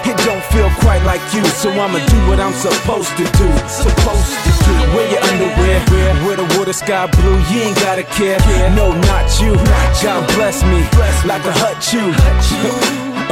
it 0.05 0.17
don't 0.27 0.43
feel 0.53 0.69
quite 0.84 1.01
like 1.03 1.22
you. 1.34 1.43
So 1.57 1.72
I'ma 1.72 2.00
do 2.05 2.19
what 2.29 2.39
I'm 2.39 2.53
supposed 2.53 3.15
to 3.17 3.25
do. 3.25 3.48
Supposed 3.65 4.36
to 4.46 4.51
do. 4.65 4.74
Wear 4.93 5.07
your 5.10 5.24
underwear, 5.31 5.77
wear 6.25 6.36
the 6.38 6.48
water 6.57 6.74
sky 6.74 7.07
blue. 7.07 7.39
You 7.50 7.72
ain't 7.72 7.79
gotta 7.81 8.03
care. 8.03 8.38
No, 8.75 8.91
not 9.10 9.27
you. 9.41 9.53
God 10.03 10.27
bless 10.36 10.62
me, 10.63 10.84
like 11.25 11.46
a 11.46 11.53
hut 11.57 11.79
you. 11.93 12.05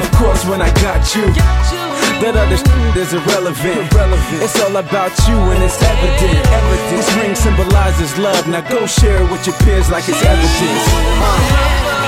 Of 0.01 0.07
course, 0.17 0.45
when 0.45 0.61
I 0.61 0.71
got 0.81 1.03
you. 1.15 1.84
That 2.21 2.35
other 2.35 2.57
shit 2.57 2.95
is 2.95 3.13
irrelevant. 3.13 3.91
irrelevant. 3.91 4.39
It's 4.43 4.57
all 4.63 4.75
about 4.75 5.13
you 5.27 5.37
and 5.51 5.61
it's 5.63 5.81
evident. 5.81 6.43
This 6.89 7.07
ring 7.17 7.35
symbolizes 7.35 8.17
love. 8.17 8.47
Now 8.47 8.61
go 8.67 8.85
share 8.85 9.21
it 9.21 9.31
with 9.31 9.45
your 9.45 9.55
peers 9.63 9.89
like 9.91 10.07
it's 10.07 10.23
evidence. 10.23 10.85
Uh. 11.21 12.04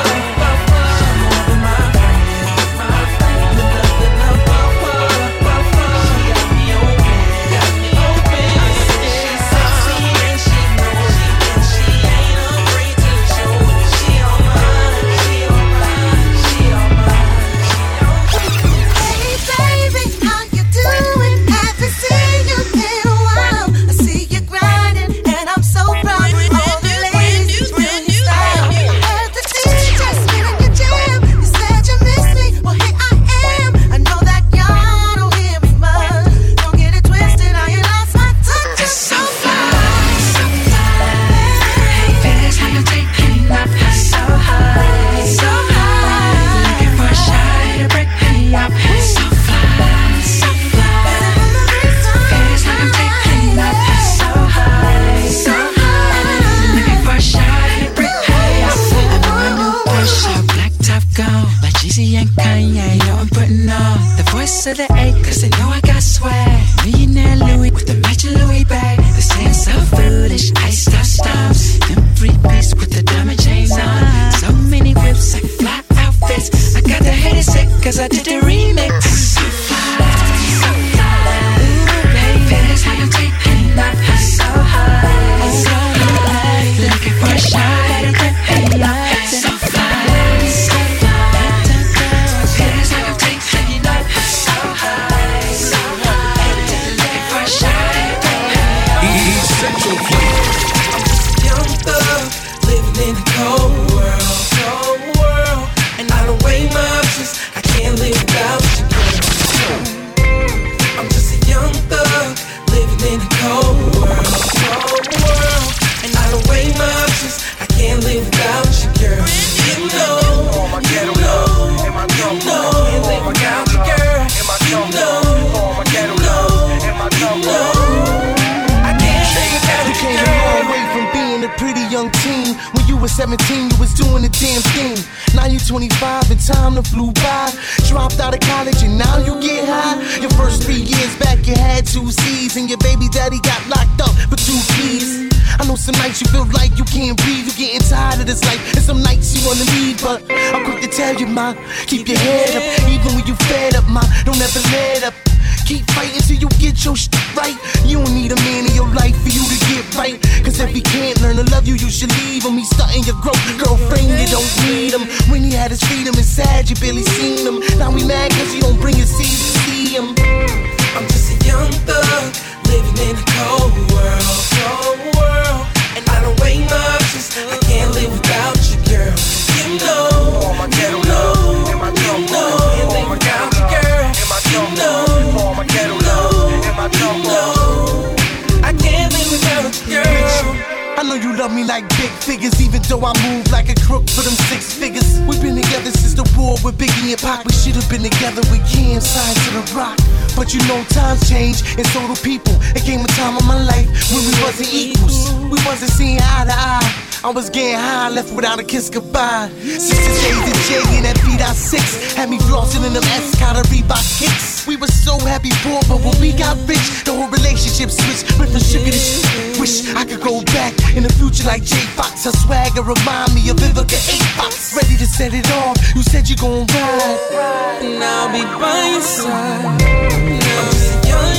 With 196.67 196.77
Biggie 196.77 197.11
and 197.11 197.21
Pac. 197.21 197.45
We 197.45 197.53
should 197.53 197.75
have 197.75 197.89
been 197.89 198.03
together 198.03 198.41
Kim, 198.67 198.99
signed 198.99 199.37
to 199.47 199.51
the 199.55 199.63
rock. 199.75 199.97
But 200.35 200.53
you 200.53 200.59
know 200.67 200.83
times 200.89 201.27
change, 201.29 201.63
and 201.77 201.87
so 201.87 202.05
do 202.05 202.15
people. 202.21 202.53
It 202.75 202.83
came 202.83 202.99
a 202.99 203.07
time 203.15 203.37
in 203.37 203.45
my 203.47 203.63
life 203.63 203.87
when 204.11 204.21
we 204.27 204.33
wasn't 204.43 204.73
equals. 204.73 205.31
We 205.43 205.57
wasn't 205.65 205.91
seeing 205.91 206.19
eye 206.19 206.45
to 206.45 206.53
eye. 206.53 207.06
I 207.23 207.31
was 207.31 207.49
getting 207.49 207.73
high, 207.73 208.09
left 208.09 208.31
without 208.33 208.59
a 208.59 208.63
kiss 208.63 208.89
goodbye. 208.89 209.49
Sister 209.65 210.13
J's 210.21 210.37
and 210.37 210.61
J 210.69 210.97
in 210.97 211.03
that 211.03 211.17
beat 211.25 211.41
out 211.41 211.55
six 211.55 212.13
had 212.13 212.29
me 212.29 212.37
flossing 212.37 212.85
in 212.85 212.93
them 212.93 213.01
Escada 213.17 213.65
Reebok 213.73 214.05
kicks. 214.21 214.67
We 214.67 214.77
were 214.77 214.87
so 214.87 215.17
happy 215.25 215.49
poor, 215.65 215.81
but 215.89 215.97
when 216.05 216.13
we 216.21 216.31
got 216.31 216.55
rich, 216.69 217.03
the 217.05 217.17
whole 217.17 217.29
relationship 217.29 217.89
switched. 217.89 218.37
Went 218.37 218.51
from 218.53 218.61
sugar 218.61 218.93
to 218.93 219.01
shit. 219.01 219.59
Wish 219.59 219.95
I 219.97 220.05
could 220.05 220.21
go 220.21 220.45
back 220.53 220.77
in 220.93 221.03
the 221.03 221.13
future 221.17 221.43
like 221.49 221.63
J 221.63 221.75
Fox. 221.97 222.25
Her 222.25 222.31
swagger 222.31 222.85
remind 222.85 223.33
me 223.33 223.49
of 223.49 223.57
Vivica 223.57 223.97
A. 223.97 224.17
Fox. 224.37 224.77
Ready 224.77 224.95
to 225.01 225.07
set 225.09 225.33
it 225.33 225.49
off. 225.65 225.75
You 225.95 226.03
said 226.03 226.29
you 226.29 226.37
gon' 226.37 226.69
ride. 226.69 227.81
And 227.81 228.03
I'll 228.03 228.29
be 228.29 228.45
by 228.61 228.93
your 228.93 229.01
side. 229.01 229.65
I'm 229.65 230.37
just 230.37 231.07
young 231.09 231.37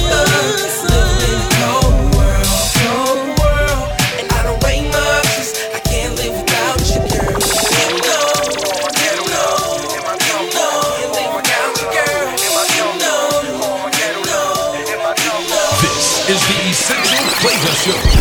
Flavor 17.79 18.09
Show. 18.11 18.18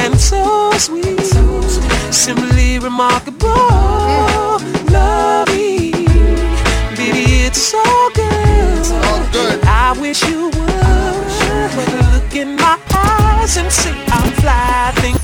and 0.00 0.18
so 0.18 0.70
sweet, 0.78 1.20
simply 2.12 2.78
remarkable. 2.78 3.48
Lovey, 4.90 5.90
baby, 6.96 7.46
it's 7.46 7.58
so 7.58 7.82
good. 8.14 9.64
I 9.64 9.96
wish 10.00 10.22
you 10.28 10.46
would 10.46 11.92
look 12.12 12.36
in 12.36 12.56
my 12.56 12.78
eyes 12.94 13.56
and 13.56 13.70
say 13.72 13.94
I'm 14.06 14.30
fly. 14.32 14.92
Think 14.96 15.23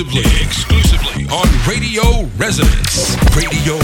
exclusively, 0.00 0.46
exclusively 0.46 1.24
on 1.28 1.46
Radio 1.68 2.24
Resonance. 2.38 3.16
Radio 3.36 3.76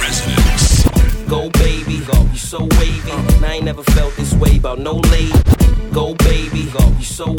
Resonance. 0.00 0.88
Go 1.28 1.48
baby, 1.50 2.00
go. 2.04 2.20
You 2.32 2.38
so 2.38 2.66
wavy. 2.78 3.12
And 3.12 3.44
I 3.44 3.54
ain't 3.54 3.64
never 3.64 3.84
felt 3.84 4.16
this 4.16 4.34
way 4.34 4.56
about 4.56 4.80
no 4.80 4.94
lady. 4.96 5.32
Go 5.92 6.14
baby, 6.14 6.68
go. 6.72 6.84
You 6.98 7.04
so 7.04 7.36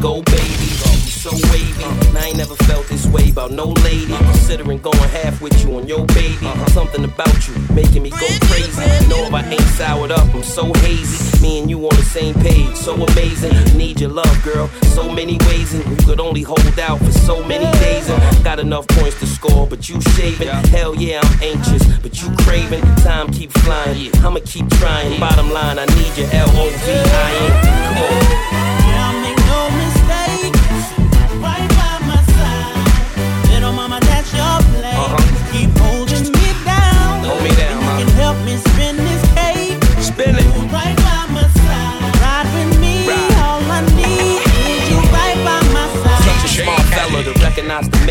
go 0.00 0.22
baby, 0.22 0.70
go. 0.84 0.89
You 1.22 1.36
so 1.36 1.52
wavy. 1.52 1.84
And 2.08 2.16
I 2.16 2.28
ain't 2.28 2.38
never 2.38 2.54
felt 2.64 2.86
this 2.88 3.04
way 3.06 3.28
about 3.28 3.50
no 3.50 3.66
lady. 3.84 4.16
Considering 4.16 4.78
going 4.78 4.96
half 5.10 5.42
with 5.42 5.52
you 5.62 5.76
on 5.76 5.86
your 5.86 6.06
baby. 6.06 6.48
Something 6.68 7.04
about 7.04 7.46
you 7.46 7.54
making 7.74 8.04
me 8.04 8.08
go 8.08 8.26
crazy. 8.48 8.80
Know 9.06 9.26
if 9.26 9.34
I 9.34 9.44
ain't 9.44 9.60
soured 9.76 10.12
up, 10.12 10.34
I'm 10.34 10.42
so 10.42 10.72
hazy. 10.72 11.42
Me 11.42 11.60
and 11.60 11.68
you 11.68 11.78
on 11.84 11.94
the 11.94 12.02
same 12.02 12.34
page, 12.36 12.74
so 12.74 12.94
amazing. 12.94 13.52
Need 13.76 14.00
your 14.00 14.08
love, 14.08 14.42
girl. 14.42 14.68
So 14.94 15.12
many 15.12 15.36
ways, 15.48 15.74
and 15.74 15.84
you 15.90 16.06
could 16.06 16.20
only 16.20 16.40
hold 16.40 16.78
out 16.78 16.98
for 17.00 17.12
so 17.12 17.44
many 17.44 17.70
days. 17.80 18.08
And 18.08 18.42
got 18.42 18.58
enough 18.58 18.88
points 18.88 19.20
to 19.20 19.26
score, 19.26 19.66
but 19.66 19.90
you 19.90 20.00
shaving. 20.16 20.48
Hell 20.48 20.94
yeah, 20.94 21.20
I'm 21.22 21.42
anxious, 21.42 21.84
but 21.98 22.22
you 22.22 22.34
craving. 22.38 22.80
Time 23.04 23.30
keep 23.30 23.52
flying. 23.58 24.10
I'ma 24.24 24.40
keep 24.46 24.70
trying. 24.70 25.20
Bottom 25.20 25.50
line, 25.50 25.78
I 25.78 25.84
need 25.84 26.16
your 26.16 26.30
L 26.32 26.48
O 26.48 26.70
V 26.70 26.92
I 26.92 27.30
N. 27.44 27.84
Come 27.84 28.76
on. 28.76 28.79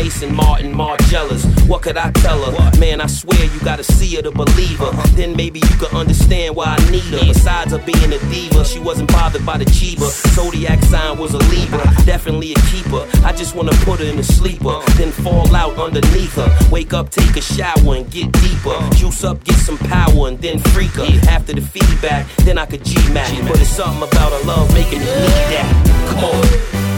Maison 0.00 0.34
Martin 0.34 0.72
Margielas. 0.72 1.44
What 1.68 1.82
could 1.82 1.98
I 1.98 2.10
tell 2.12 2.40
her? 2.50 2.80
Man, 2.80 3.02
I 3.02 3.06
swear 3.06 3.44
you 3.44 3.60
gotta 3.60 3.84
see 3.84 4.16
her 4.16 4.22
to 4.22 4.30
believe 4.30 4.78
her. 4.78 4.92
Then 5.14 5.36
maybe 5.36 5.58
you 5.58 5.76
could 5.76 5.92
understand 5.92 6.56
why 6.56 6.76
I 6.78 6.90
need 6.90 7.04
her. 7.12 7.18
Besides 7.18 7.72
her 7.72 7.78
being 7.78 8.10
a 8.10 8.18
diva, 8.30 8.64
she 8.64 8.78
wasn't 8.78 9.12
bothered 9.12 9.44
by 9.44 9.58
the 9.58 9.66
Chiba. 9.66 10.08
Zodiac 10.34 10.82
sign 10.84 11.18
was 11.18 11.34
a 11.34 11.38
Libra, 11.52 11.84
definitely 12.06 12.52
a 12.52 12.60
keeper. 12.72 13.06
I 13.26 13.34
just 13.34 13.54
wanna 13.54 13.72
put 13.84 14.00
her 14.00 14.06
in 14.06 14.18
a 14.18 14.22
sleeper, 14.22 14.80
then 14.96 15.12
fall 15.12 15.54
out 15.54 15.76
underneath 15.76 16.34
her. 16.36 16.48
Wake 16.70 16.94
up, 16.94 17.10
take 17.10 17.36
a 17.36 17.42
shower, 17.42 17.94
and 17.94 18.10
get 18.10 18.32
deeper. 18.40 18.78
Juice 18.96 19.22
up, 19.22 19.44
get 19.44 19.56
some 19.56 19.76
power, 19.76 20.28
and 20.28 20.38
then 20.40 20.60
freak 20.72 20.92
her. 20.92 21.04
After 21.28 21.52
the 21.52 21.60
feedback, 21.60 22.26
then 22.46 22.56
I 22.56 22.64
could 22.64 22.86
G-Mac. 22.86 23.30
But 23.46 23.60
it's 23.60 23.68
something 23.68 24.08
about 24.08 24.32
her 24.32 24.46
love 24.46 24.72
making 24.72 25.00
me 25.00 25.04
need 25.04 25.48
that. 25.52 25.68
Come 26.08 26.24
on. 26.24 26.40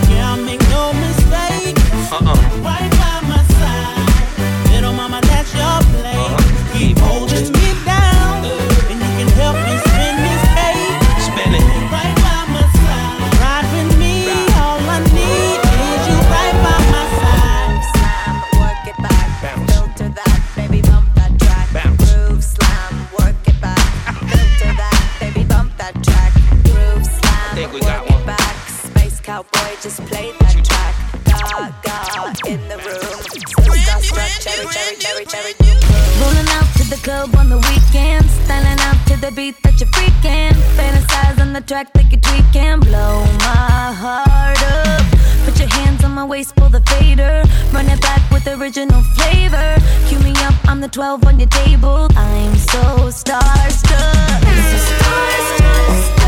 Yeah, 0.09 0.35
I 0.35 0.37
make 0.37 0.61
no 0.71 0.93
mistake. 0.93 1.77
Uh-uh. 2.13 2.35
Right 2.37 2.52
cherry, 34.43 34.67
cherry, 34.67 34.97
cherry, 34.97 35.25
cherry. 35.27 35.62
Club 37.25 37.37
on 37.37 37.49
the 37.49 37.59
weekend, 37.69 38.25
styling 38.31 38.81
out 38.81 38.99
to 39.07 39.17
the 39.21 39.31
beat 39.33 39.55
that 39.63 39.79
you're 39.81 39.89
freaking. 39.91 40.53
Fantasize 40.77 41.41
on 41.41 41.53
the 41.53 41.61
track 41.61 41.89
like 41.95 42.11
you're 42.11 42.21
tweaking, 42.21 42.81
blow 42.81 43.25
my 43.47 43.93
heart 44.03 44.63
up. 44.63 45.05
Put 45.45 45.59
your 45.59 45.69
hands 45.69 46.05
on 46.05 46.13
my 46.13 46.25
waist, 46.25 46.55
pull 46.57 46.69
the 46.69 46.81
fader. 46.93 47.43
Run 47.73 47.87
it 47.89 48.01
back 48.01 48.23
with 48.31 48.47
original 48.49 49.03
flavor. 49.17 49.77
Cue 50.09 50.19
me 50.21 50.33
up, 50.47 50.55
I'm 50.67 50.81
the 50.81 50.89
12 50.89 51.25
on 51.27 51.39
your 51.39 51.49
table. 51.49 52.09
I'm 52.17 52.55
so 52.57 52.83
starstruck. 53.21 54.43
So 54.71 54.79
starstruck. 54.89 56.22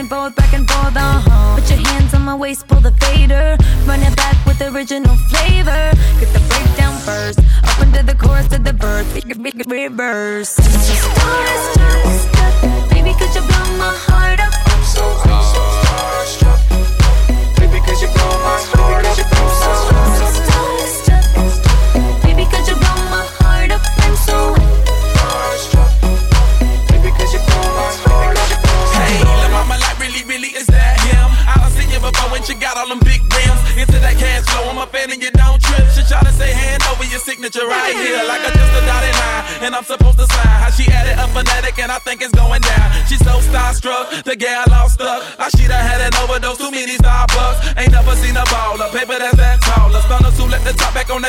And 0.00 0.08
forth, 0.08 0.34
back 0.34 0.54
and 0.54 0.68
forth, 0.70 0.96
uh 0.96 1.20
huh. 1.20 1.60
Put 1.60 1.68
your 1.68 1.78
hands 1.86 2.14
on 2.14 2.22
my 2.22 2.34
waist, 2.34 2.66
pull 2.66 2.80
the 2.80 2.92
fader. 2.92 3.56
Run 3.86 4.00
it 4.00 4.16
back 4.16 4.34
with 4.46 4.60
original 4.62 5.14
flavor. 5.28 5.92
Get 6.18 6.32
the 6.32 6.40
breakdown 6.48 6.98
first. 7.00 7.38
Up 7.68 7.78
into 7.82 8.02
the 8.02 8.14
chorus 8.14 8.48
to 8.48 8.58
the 8.58 8.72
verse. 8.72 9.06
Make 9.14 9.30
it, 9.30 9.38
make 9.38 9.56
it 9.56 9.66
reverse. 9.66 10.56
Starstruck. 10.56 12.00
Baby, 12.90 13.12
could 13.18 13.34
you 13.34 13.42
blow 13.42 13.76
my 13.76 13.92
heart 14.04 14.09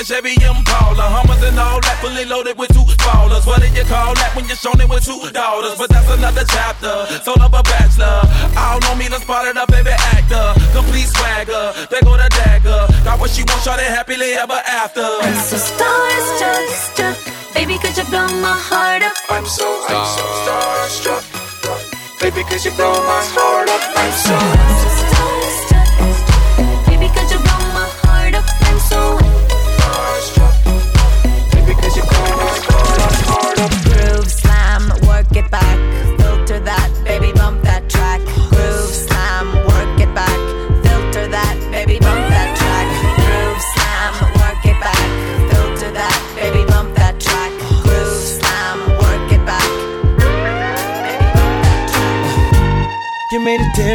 top 0.03 0.23
back 0.23 0.31
on 0.31 0.33
that 0.33 0.33
Chevy 0.33 0.33
Impala. 0.45 1.05
Hummers 1.09 1.43
and 1.43 1.59
all 1.59 1.79
that, 1.81 1.97
fully 2.01 2.25
loaded 2.25 2.57
with 2.57 2.69
two 2.73 2.85
ballers. 3.05 3.45
What 3.45 3.61
do 3.61 3.67
you 3.67 3.83
call 3.85 4.13
that 4.15 4.35
when 4.35 4.47
you're 4.47 4.57
shown 4.57 4.79
it 4.81 4.89
with 4.89 5.05
two 5.05 5.19
daughters? 5.31 5.77
But 5.77 5.89
that's 5.89 6.09
another 6.09 6.43
chapter. 6.49 7.05
Sold 7.23 7.41
up 7.41 7.53
a 7.53 7.63
bachelor. 7.63 8.21
All 8.57 8.79
know 8.81 8.95
me, 8.95 9.09
done 9.09 9.21
spotted 9.21 9.57
a 9.57 9.65
baby 9.67 9.91
actor. 9.91 10.53
Complete 10.73 11.07
swagger, 11.07 11.73
they 11.89 12.01
go 12.01 12.17
the 12.17 12.29
dagger. 12.29 12.87
Got 13.03 13.19
what 13.19 13.29
she 13.29 13.43
wants, 13.43 13.65
shawty 13.65 13.85
happily 13.85 14.33
ever 14.33 14.61
after. 14.67 15.05
I'm 15.05 15.35
so 15.37 15.57
starstruck. 15.57 17.17
Baby, 17.53 17.77
could 17.77 17.95
you 17.97 18.05
blow 18.05 18.27
my 18.41 18.55
heart 18.55 19.03
up? 19.03 19.13
I'm 19.29 19.45
so, 19.45 19.65
I'm 19.87 20.05
so 20.07 20.23
starstruck. 20.45 21.23
Baby, 22.21 22.43
cause 22.43 22.63
you 22.65 22.71
blow 22.77 22.93
my 22.93 23.21
heart 23.33 23.69
up. 23.69 23.81
I'm 23.97 24.13
so, 24.13 24.37
starstruck. 24.37 25.20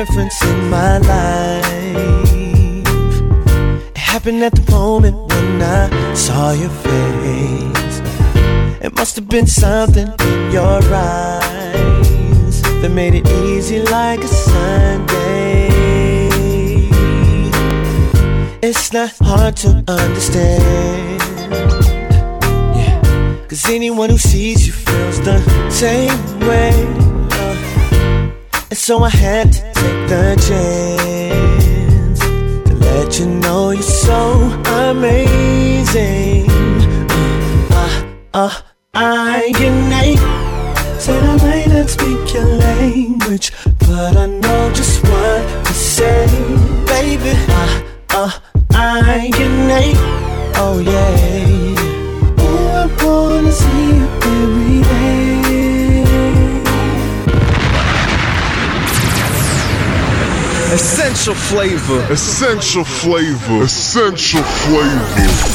Difference 0.06 0.42
in 0.44 0.70
my 0.70 0.98
life. 0.98 1.64
It 3.90 3.96
happened 3.96 4.42
at 4.44 4.54
the 4.54 4.70
moment 4.70 5.16
when 5.16 5.62
I 5.62 6.14
saw 6.14 6.52
your 6.52 6.70
face. 6.70 8.00
It 8.80 8.94
must 8.94 9.16
have 9.16 9.28
been 9.28 9.46
something 9.46 10.08
in 10.08 10.52
your 10.52 10.80
eyes 10.94 12.62
that 12.80 12.90
made 12.92 13.14
it 13.14 13.28
easy 13.28 13.80
like 13.80 14.20
a 14.20 14.28
Sunday. 14.28 15.68
It's 18.62 18.92
not 18.92 19.12
hard 19.20 19.56
to 19.58 19.84
understand. 19.88 21.20
Yeah. 22.76 23.46
Cause 23.48 23.68
anyone 23.68 24.10
who 24.10 24.18
sees 24.18 24.66
you 24.66 24.72
feels 24.72 25.20
the 25.22 25.40
same 25.70 26.40
way. 26.40 27.05
So 28.72 29.04
I 29.04 29.10
had 29.10 29.52
to 29.52 29.60
take 29.60 30.08
the 30.08 30.34
chance 30.48 32.18
to 32.20 32.74
let 32.74 33.18
you 33.18 33.26
know 33.26 33.70
you're 33.70 33.82
so 33.82 34.40
amazing. 34.88 36.50
Uh, 37.70 38.12
uh, 38.34 38.60
I 38.92 39.52
name. 39.52 40.18
Said 40.98 41.22
I 41.22 41.36
might 41.44 41.68
not 41.68 41.88
speak 41.88 42.34
your 42.34 42.44
language, 42.44 43.52
but 43.78 44.16
I 44.16 44.26
know 44.26 44.72
just 44.74 45.00
what 45.04 45.66
to 45.66 45.72
say, 45.72 46.26
baby. 46.86 47.34
Uh, 47.48 47.82
uh, 48.10 48.40
I 48.72 49.30
name. 49.30 49.96
Oh 50.56 50.82
yeah. 50.84 51.65
Essential 60.76 61.34
flavor. 61.34 62.06
Essential 62.12 62.84
flavor. 62.84 63.62
Essential 63.62 64.42
flavor. 64.42 65.06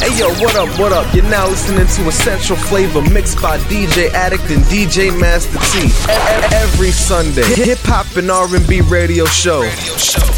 Hey 0.01 0.17
yo, 0.17 0.33
what 0.41 0.55
up, 0.55 0.67
what 0.79 0.91
up? 0.91 1.13
You're 1.13 1.29
now 1.29 1.47
listening 1.47 1.85
to 1.85 2.07
Essential 2.09 2.55
Flavor 2.55 3.03
mixed 3.11 3.39
by 3.39 3.59
DJ 3.69 4.09
Addict 4.13 4.49
and 4.49 4.63
DJ 4.63 5.13
Master 5.13 5.59
T. 5.69 5.93
Every 6.55 6.89
Sunday, 6.89 7.43
hip 7.53 7.77
hop 7.83 8.07
and 8.17 8.31
R&B 8.31 8.81
radio 8.81 9.25
show. 9.25 9.61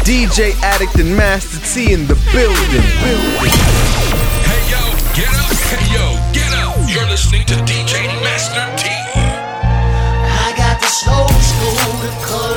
DJ 0.04 0.52
Addict 0.60 0.96
and 0.96 1.16
Master 1.16 1.64
T 1.64 1.94
in 1.94 2.06
the 2.06 2.16
building. 2.28 2.84
Hey 4.44 4.60
yo, 4.68 4.84
get 5.16 5.32
up. 5.32 5.48
Hey 5.64 5.80
yo, 5.96 6.12
get 6.36 6.52
up. 6.60 6.76
You're 6.92 7.08
listening 7.08 7.46
to 7.46 7.54
DJ 7.64 8.04
Master 8.20 8.68
T. 8.76 8.90
I 9.16 10.52
got 10.58 10.78
this 10.78 11.08
old 11.08 11.32
school, 11.40 12.53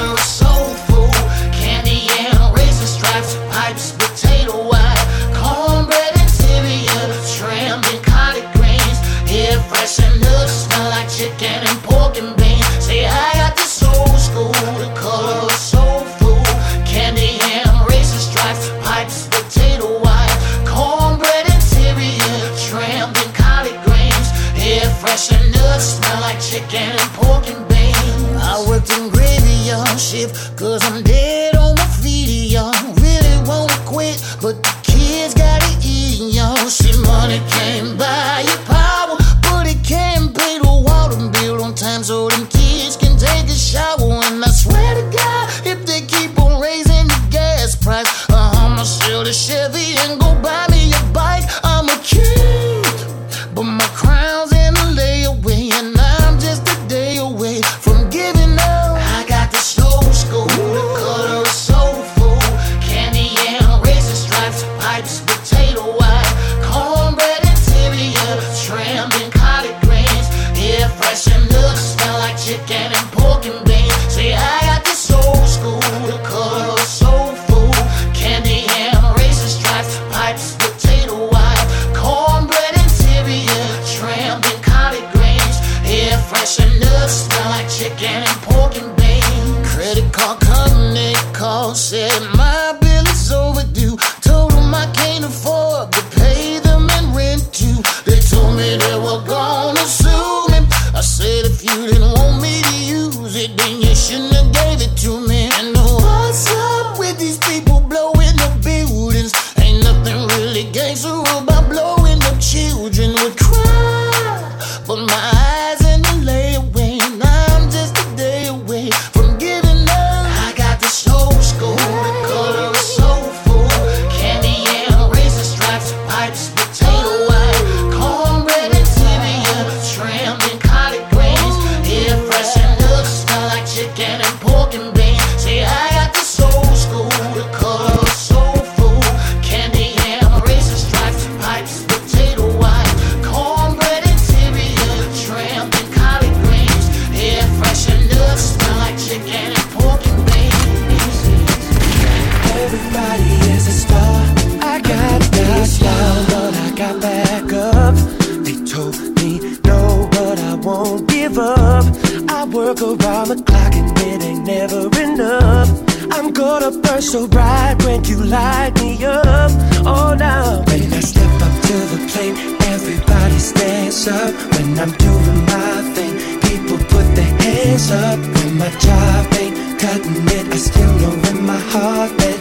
me 159.27 159.39
no, 159.65 160.07
but 160.11 160.39
I 160.39 160.53
won't 160.55 161.07
give 161.07 161.37
up. 161.37 161.85
I 162.29 162.45
work 162.45 162.79
around 162.81 163.27
the 163.31 163.39
clock 163.47 163.73
and 163.73 163.91
it 164.09 164.21
ain't 164.29 164.45
never 164.45 164.83
enough. 165.05 165.69
I'm 166.15 166.31
gonna 166.31 166.71
burn 166.83 167.01
so 167.01 167.27
bright 167.27 167.75
when 167.83 168.03
you 168.05 168.17
light 168.23 168.73
me 168.81 168.91
up. 169.03 169.51
Oh, 169.85 170.15
now 170.17 170.63
when 170.67 170.93
I 170.99 171.01
step 171.11 171.33
up 171.45 171.55
to 171.67 171.77
the 171.91 171.99
plate, 172.11 172.35
everybody 172.73 173.39
stands 173.39 174.07
up. 174.07 174.33
When 174.53 174.67
I'm 174.83 174.93
doing 175.05 175.39
my 175.53 175.75
thing, 175.95 176.13
people 176.47 176.77
put 176.93 177.07
their 177.17 177.33
hands 177.43 177.91
up. 177.91 178.19
When 178.35 178.57
my 178.63 178.71
job 178.85 179.33
ain't 179.41 179.55
cutting 179.81 180.27
it, 180.37 180.45
I 180.55 180.57
still 180.57 180.93
know 181.01 181.15
in 181.31 181.45
my 181.45 181.61
heart 181.73 182.11
that 182.21 182.39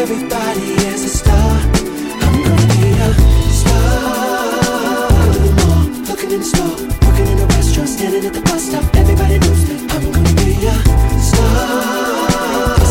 everybody 0.00 0.68
is 0.90 1.04
a 1.04 1.23
in 6.34 6.40
the 6.40 6.46
store, 6.46 6.76
working 7.06 7.26
in 7.28 7.38
a 7.38 7.46
restaurant, 7.46 7.88
standing 7.88 8.24
at 8.26 8.34
the 8.34 8.40
bus 8.42 8.62
stop. 8.68 8.84
Everybody 8.96 9.38
knows 9.38 9.68
me. 9.68 9.74
I'm 9.94 10.10
gonna 10.10 10.34
be 10.42 10.66
a 10.66 10.74
star. 11.30 11.54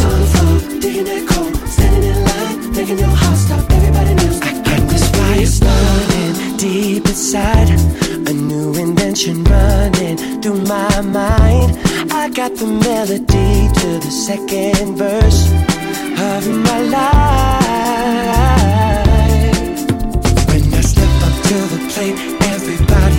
On 0.07 0.19
the 0.23 0.27
floor, 0.33 0.57
digging 0.79 1.07
that 1.11 1.23
coal, 1.27 1.51
standing 1.67 2.03
in 2.11 2.19
line, 2.29 2.57
making 2.71 2.99
your 2.99 3.15
heart 3.21 3.37
stop. 3.37 3.71
Everybody 3.71 4.13
knows 4.15 4.39
I 4.41 4.51
got 4.67 4.81
this 4.91 5.05
fire 5.15 5.45
starting 5.59 6.33
deep 6.57 7.05
inside. 7.05 7.69
A 8.29 8.33
new 8.33 8.73
invention 8.75 9.43
running 9.43 10.17
through 10.41 10.61
my 10.63 11.01
mind. 11.01 11.77
I 12.11 12.29
got 12.29 12.55
the 12.55 12.67
melody 12.67 13.67
to 13.79 13.87
the 14.05 14.11
second 14.27 14.95
verse 14.95 15.51
of 16.31 16.43
my 16.67 16.79
life. 16.95 17.13
When 20.47 20.63
I 20.73 20.81
step 20.81 21.13
up 21.27 21.35
to 21.49 21.55
the 21.73 21.79
plate 21.91 22.32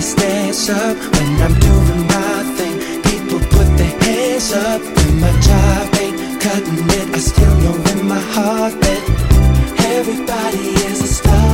stands 0.04 0.68
up 0.68 0.96
when 1.16 1.30
I'm 1.40 1.58
doing 1.58 2.06
my 2.06 2.36
thing. 2.56 2.76
People 3.08 3.40
put 3.48 3.68
their 3.78 3.94
hands 4.04 4.52
up 4.52 4.82
when 4.82 5.20
my 5.20 5.32
job 5.40 5.94
ain't 6.02 6.40
cutting 6.42 6.84
it. 6.98 7.08
I 7.16 7.18
still 7.18 7.56
know 7.64 7.76
in 7.92 8.06
my 8.06 8.22
heart 8.36 8.74
that 8.84 9.02
everybody 9.96 10.68
is 10.88 11.00
a 11.00 11.06
star. 11.06 11.53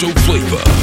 Mojo 0.00 0.14
flavor. 0.20 0.77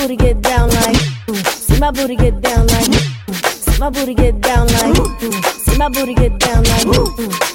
booty 0.00 0.16
get 0.16 0.40
down 0.40 0.70
like. 0.70 0.96
See 1.52 1.78
my 1.78 1.90
booty 1.90 2.16
get 2.16 2.40
down 2.40 2.66
like. 2.68 2.94
See 3.34 3.78
my 3.78 3.90
booty 3.90 4.14
get 4.14 4.40
down 4.40 4.66
like. 4.66 4.96
See 5.44 5.76
my 5.76 5.88
booty 5.88 6.14
get 6.14 6.38
down 6.38 6.64
like. 6.64 6.86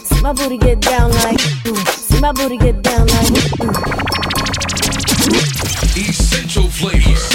See 0.05 0.21
my 0.21 0.33
booty 0.33 0.57
get 0.57 0.79
down 0.79 1.11
like. 1.11 1.39
See 1.39 2.19
my 2.21 2.31
booty 2.33 2.57
get 2.57 2.83
down 2.83 3.07
like. 3.07 3.31
Essential 5.97 6.69
flavor. 6.69 7.34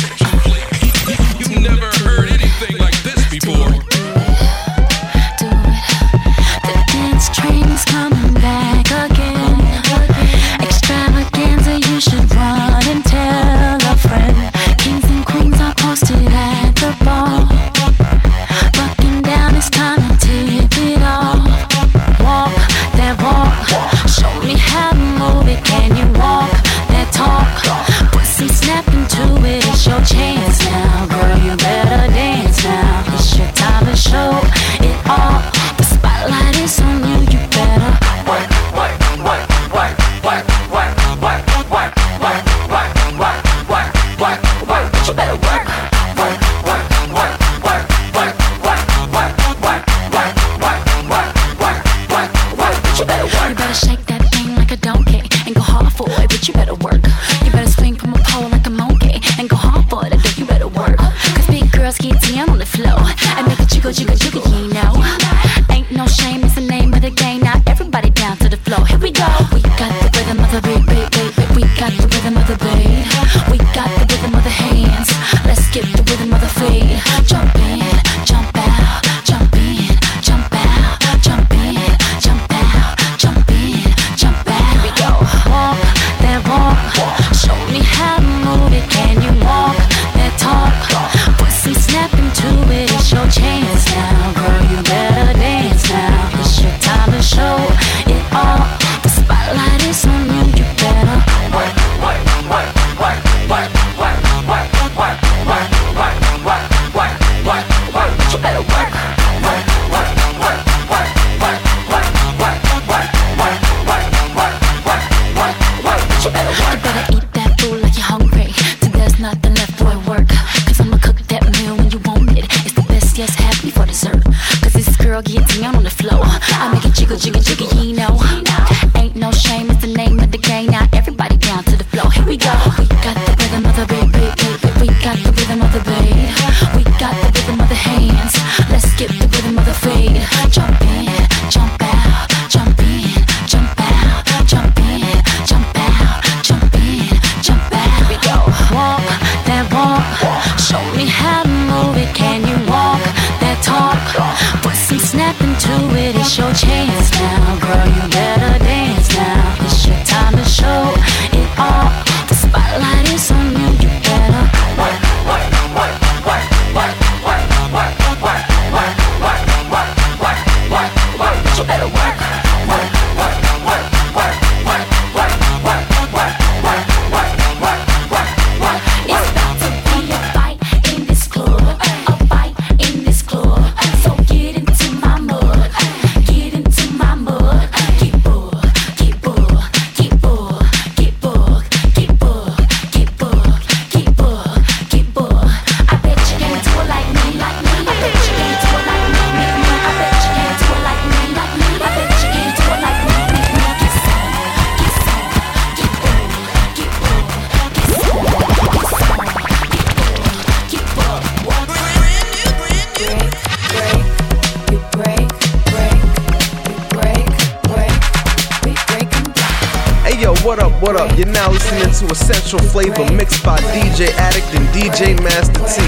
What 220.91 221.03
up? 221.03 221.17
You're 221.17 221.29
now 221.29 221.49
listening 221.49 221.83
to 221.85 222.13
Essential 222.13 222.59
Flavor 222.59 223.09
mixed 223.13 223.45
by 223.45 223.57
DJ 223.59 224.11
Addict 224.11 224.49
and 224.57 224.67
DJ 224.75 225.15
Master 225.23 225.63
T. 225.71 225.87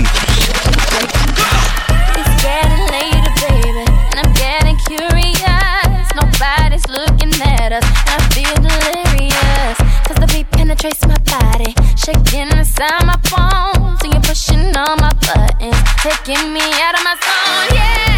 My 11.08 11.18
body, 11.24 11.74
shaking 11.96 12.56
inside 12.56 13.04
my 13.04 13.16
bones. 13.26 14.04
And 14.04 14.12
you're 14.12 14.22
pushing 14.22 14.76
all 14.76 14.96
my 14.98 15.10
buttons, 15.26 15.76
taking 15.98 16.52
me 16.52 16.60
out 16.60 16.94
of 16.94 17.02
my 17.02 17.16
zone, 17.18 17.76
yeah. 17.76 18.11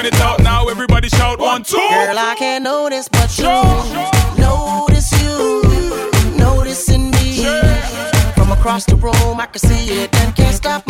Turn 0.00 0.12
it 0.12 0.20
out. 0.20 0.42
Now 0.42 0.68
everybody 0.68 1.08
shout 1.08 1.38
one, 1.38 1.62
two. 1.62 1.76
Girl, 1.76 2.18
I 2.18 2.34
can't 2.38 2.64
notice, 2.64 3.08
but 3.08 3.36
you 3.38 3.44
notice 4.38 5.12
you, 5.22 5.62
noticing 6.36 7.10
me. 7.10 7.44
From 8.34 8.52
across 8.52 8.84
the 8.84 8.96
room, 8.96 9.40
I 9.40 9.46
can 9.46 9.58
see 9.58 10.02
it 10.02 10.14
and 10.16 10.34
can't 10.34 10.54
stop 10.54 10.89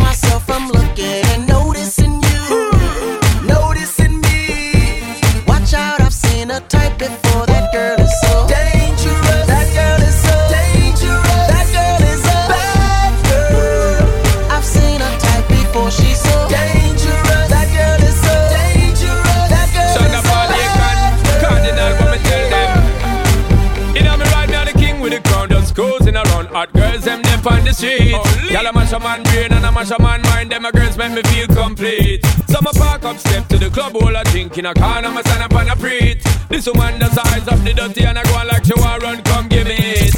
dip 27.40 27.52
on 27.52 27.64
the 27.64 27.72
street. 27.72 28.12
Y'all 28.50 28.66
a 28.66 28.72
mash 28.72 28.92
a 28.92 28.98
man 28.98 29.22
brain 29.22 29.52
and 29.52 29.64
a 29.64 29.72
mash 29.72 29.90
a 29.90 30.00
man 30.00 30.22
mind. 30.22 30.50
Them 30.50 30.64
a 30.64 30.72
girls 30.72 30.96
make 30.96 31.12
me 31.12 31.22
feel 31.22 31.46
complete. 31.48 32.24
Some 32.48 32.66
a 32.66 32.72
park 32.72 33.04
up, 33.04 33.18
step 33.18 33.48
to 33.48 33.58
the 33.58 33.70
club, 33.70 33.96
all 33.96 34.14
a 34.14 34.24
drink 34.24 34.58
in 34.58 34.66
a 34.66 34.74
corner, 34.74 35.10
me 35.10 35.22
stand 35.22 35.42
up 35.42 35.54
and 35.54 35.70
a 35.70 35.76
preach. 35.76 36.22
This 36.48 36.66
woman 36.66 36.98
does 36.98 37.16
eyes 37.18 37.46
up 37.48 37.58
the 37.60 37.72
dirty 37.72 38.04
and 38.04 38.18
I 38.18 38.22
go 38.24 38.34
on 38.34 38.48
like 38.48 38.64
she 38.64 38.74
want 38.74 39.02
run, 39.02 39.22
come 39.22 39.48
give 39.48 39.66
me 39.66 39.76
it. 39.76 40.14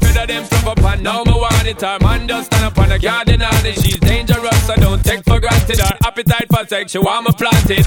Better 0.00 0.26
them 0.26 0.44
stuff 0.44 0.66
up 0.66 0.82
and 0.82 1.02
now 1.02 1.22
me 1.24 1.32
want 1.32 1.66
it. 1.66 1.80
Her 1.80 1.98
man 2.00 2.26
just 2.26 2.46
stand 2.46 2.64
up 2.64 2.78
on 2.78 2.88
the 2.88 2.98
garden 2.98 3.42
and 3.42 3.66
she's 3.76 3.98
dangerous, 3.98 4.45
so 4.66 4.74
don't 4.76 5.04
take 5.04 5.22
for 5.24 5.38
granted. 5.38 5.78
Her 5.78 5.96
appetite 6.04 6.46
for 6.50 6.66
sex, 6.66 6.92
she 6.92 6.98
want 6.98 7.26
me 7.26 7.32
planted. 7.38 7.86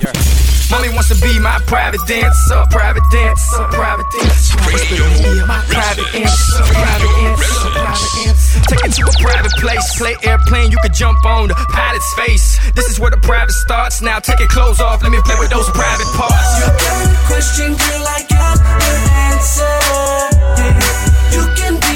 Mommy 0.72 0.90
wants 0.94 1.10
to 1.10 1.18
be 1.20 1.40
my 1.40 1.60
private 1.66 2.00
dancer, 2.08 2.64
private 2.70 3.04
dancer, 3.12 3.64
private 3.74 4.06
dancer. 4.14 4.56
Wants 4.64 4.88
to 4.88 4.96
be 4.96 5.42
my 5.44 5.60
private 5.68 6.08
dancer, 6.14 6.64
private 6.72 7.14
dancer, 7.20 7.70
private 7.74 8.12
dancer. 8.16 8.60
Take 8.70 8.86
it 8.86 8.94
to 8.94 9.04
a 9.04 9.14
private 9.20 9.52
place, 9.58 9.98
play 9.98 10.16
airplane, 10.24 10.72
you 10.72 10.78
could 10.82 10.94
jump 10.94 11.26
on 11.26 11.48
the 11.50 11.56
pilot's 11.56 12.14
face. 12.14 12.60
This 12.76 12.88
is 12.88 13.00
where 13.00 13.12
the 13.12 13.18
private 13.18 13.54
starts. 13.54 14.02
Now 14.02 14.20
take 14.20 14.40
your 14.40 14.48
clothes 14.48 14.80
off, 14.80 15.02
let 15.02 15.12
me 15.12 15.20
play 15.26 15.36
with 15.40 15.50
those 15.50 15.70
private 15.72 16.08
parts. 16.16 16.64
question, 17.28 17.74
girl, 17.74 18.06
I 18.08 18.26
got 18.30 18.58
the 18.58 18.94
answer. 19.28 19.76
Yeah. 20.62 21.10
You 21.34 21.46
can 21.56 21.89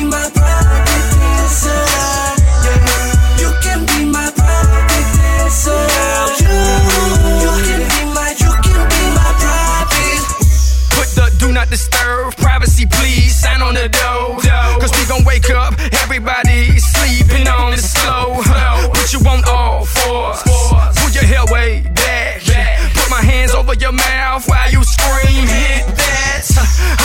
while 24.48 24.70
you 24.72 24.84
scream, 24.84 25.48
hit 25.48 25.86
that. 25.96 26.44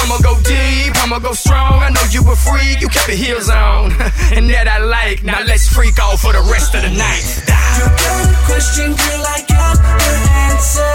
I'ma 0.02 0.18
go 0.18 0.40
deep, 0.42 0.96
I'ma 1.02 1.18
go 1.18 1.32
strong. 1.32 1.82
I 1.82 1.90
know 1.90 2.04
you 2.10 2.22
a 2.30 2.36
freak, 2.36 2.80
you 2.80 2.88
kept 2.88 3.08
your 3.08 3.16
heels 3.16 3.48
on. 3.48 3.92
And 4.34 4.48
that 4.50 4.68
I 4.68 4.78
like, 4.78 5.24
now 5.24 5.42
let's 5.44 5.68
freak 5.68 5.98
out 6.00 6.18
for 6.18 6.32
the 6.32 6.42
rest 6.50 6.74
of 6.74 6.82
the 6.82 6.90
night. 6.90 7.24
You 7.78 7.86
got 7.86 8.26
a 8.26 8.36
question, 8.46 8.92
girl, 8.92 9.24
I 9.24 9.38
got 9.46 9.76
the 9.78 10.12
answer. 10.48 10.94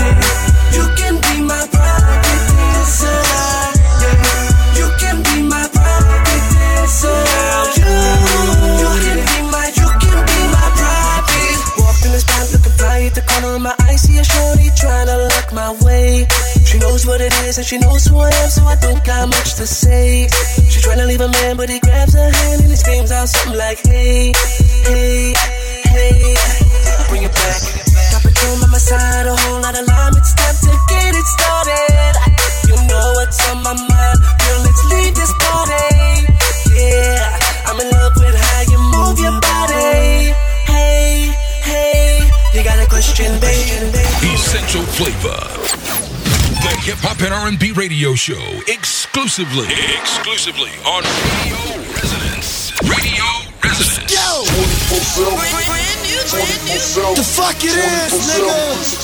Yeah. 0.00 0.48
You 0.76 0.84
can 0.96 1.14
be 1.20 1.42
my 1.44 1.66
private 1.68 2.44
dancer. 2.56 3.18
Yeah. 4.00 4.78
You 4.78 4.86
can 4.98 5.16
be 5.22 5.42
my 5.44 5.66
private 5.68 6.44
dancer. 6.54 7.18
You, 7.76 7.90
you 8.80 8.90
can 9.04 9.20
be 9.28 9.38
my, 9.50 9.66
you 9.76 9.88
can 10.00 10.18
be 10.24 10.40
my 10.54 10.66
private. 10.78 11.60
Walked 11.76 12.04
in 12.06 12.12
the 12.12 12.20
spot 12.22 12.48
looking 12.52 12.72
fly 12.78 13.04
at 13.10 13.14
the 13.14 13.22
corner 13.22 13.56
of 13.56 13.62
my 13.62 13.74
eye. 13.84 13.96
See 13.96 14.18
a 14.18 14.24
shorty 14.24 14.70
trying 14.80 15.06
to 15.06 15.19
what 17.20 17.32
it 17.32 17.48
is 17.48 17.58
and 17.58 17.66
she 17.66 17.76
knows 17.76 18.06
who 18.06 18.16
I 18.18 18.30
am, 18.30 18.48
so 18.48 18.64
I 18.64 18.76
don't 18.76 19.04
got 19.04 19.28
much 19.28 19.54
to 19.56 19.66
say. 19.66 20.26
She 20.70 20.80
trying 20.80 20.98
to 20.98 21.06
leave 21.06 21.20
a 21.20 21.28
man, 21.28 21.56
but 21.56 21.68
he 21.68 21.78
grabs 21.80 22.14
her 22.14 22.30
hand 22.32 22.62
and 22.62 22.70
he 22.70 22.76
screams 22.76 23.12
out 23.12 23.28
something 23.28 23.58
like, 23.58 23.78
Hey, 23.84 24.32
hey, 24.88 25.34
hey, 25.84 26.34
bring 27.08 27.22
it 27.24 27.32
back. 27.32 27.60
Got 28.12 28.24
Patron 28.24 28.56
by 28.60 28.68
my 28.72 28.78
side, 28.80 29.26
a 29.26 29.36
whole 29.36 29.60
lot 29.60 29.76
of 29.76 29.84
lime. 29.86 30.16
It's 30.16 30.32
time 30.32 30.56
to 30.64 30.72
get 30.88 31.12
it 31.12 31.26
started. 31.36 32.14
You 32.68 32.76
know 32.88 33.06
what's 33.20 33.36
on 33.50 33.62
my 33.68 33.74
mind, 33.76 34.18
girl. 34.40 34.60
Let's 34.64 34.82
leave 34.88 35.14
this 35.14 35.32
party. 35.44 36.24
Yeah, 36.72 37.36
I'm 37.68 37.76
in 37.84 37.88
love 38.00 38.16
with 38.16 38.32
how 38.32 38.60
you 38.72 38.80
move 38.96 39.20
your 39.20 39.36
body. 39.44 40.32
Hey, 40.72 41.28
hey, 41.68 42.30
you 42.54 42.64
got 42.64 42.80
a 42.80 42.88
question, 42.88 43.28
baby? 43.44 44.08
Essential 44.24 44.84
flavor. 44.96 45.79
The 46.70 46.78
hip 46.86 47.02
hop 47.02 47.18
and 47.18 47.34
R&B 47.34 47.74
radio 47.74 48.14
show 48.14 48.38
exclusively, 48.70 49.66
exclusively 49.98 50.70
on 50.86 51.02
Radio 51.02 51.58
Resonance. 51.98 52.70
Radio 52.86 53.26
Resonance. 53.58 54.06
Yo. 54.06 54.46
The 57.18 57.26
fuck 57.26 57.58
it 57.66 57.74
is, 57.74 58.14
nigga. 58.22 58.54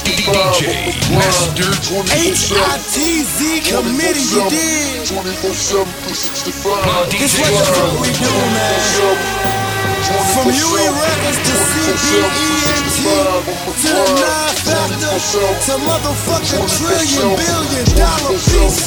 DJ 0.07 0.95
Master 1.11 1.75
H-I-T-Z 2.07 3.67
committee, 3.67 4.23
you 4.31 4.47
dig? 4.47 5.03
This 5.03 5.11
what 5.11 5.27
the 7.51 7.67
fuck 7.67 7.99
we 7.99 8.15
do, 8.15 8.31
man. 8.31 9.66
From 10.07 10.47
UE 10.47 10.87
Records 11.03 11.39
to 11.43 11.55
CBENT 11.67 12.95
to 13.83 13.91
the 13.91 14.07
Nine 14.23 14.55
Factor 14.63 15.19
to 15.67 15.75
motherfucking 15.83 16.63
trillion 16.79 17.35
billion 17.35 17.87
dollar 17.99 18.39
piece. 18.39 18.87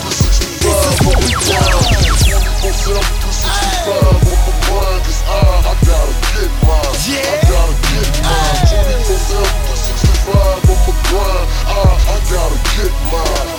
This 0.64 0.80
is 0.80 0.96
what 1.04 1.20
we 1.20 1.36
do. 1.36 1.60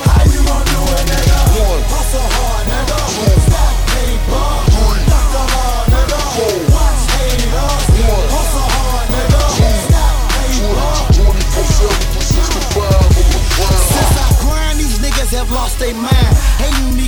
How 0.08 0.24
you 0.24 0.40
gonna 0.48 0.64
do 0.64 0.80
it, 0.96 1.04
nigga? 1.12 1.36
Hustle 1.92 2.24
hard, 2.24 2.49
lost 15.70 15.78
their 15.78 15.94
mind. 15.94 16.39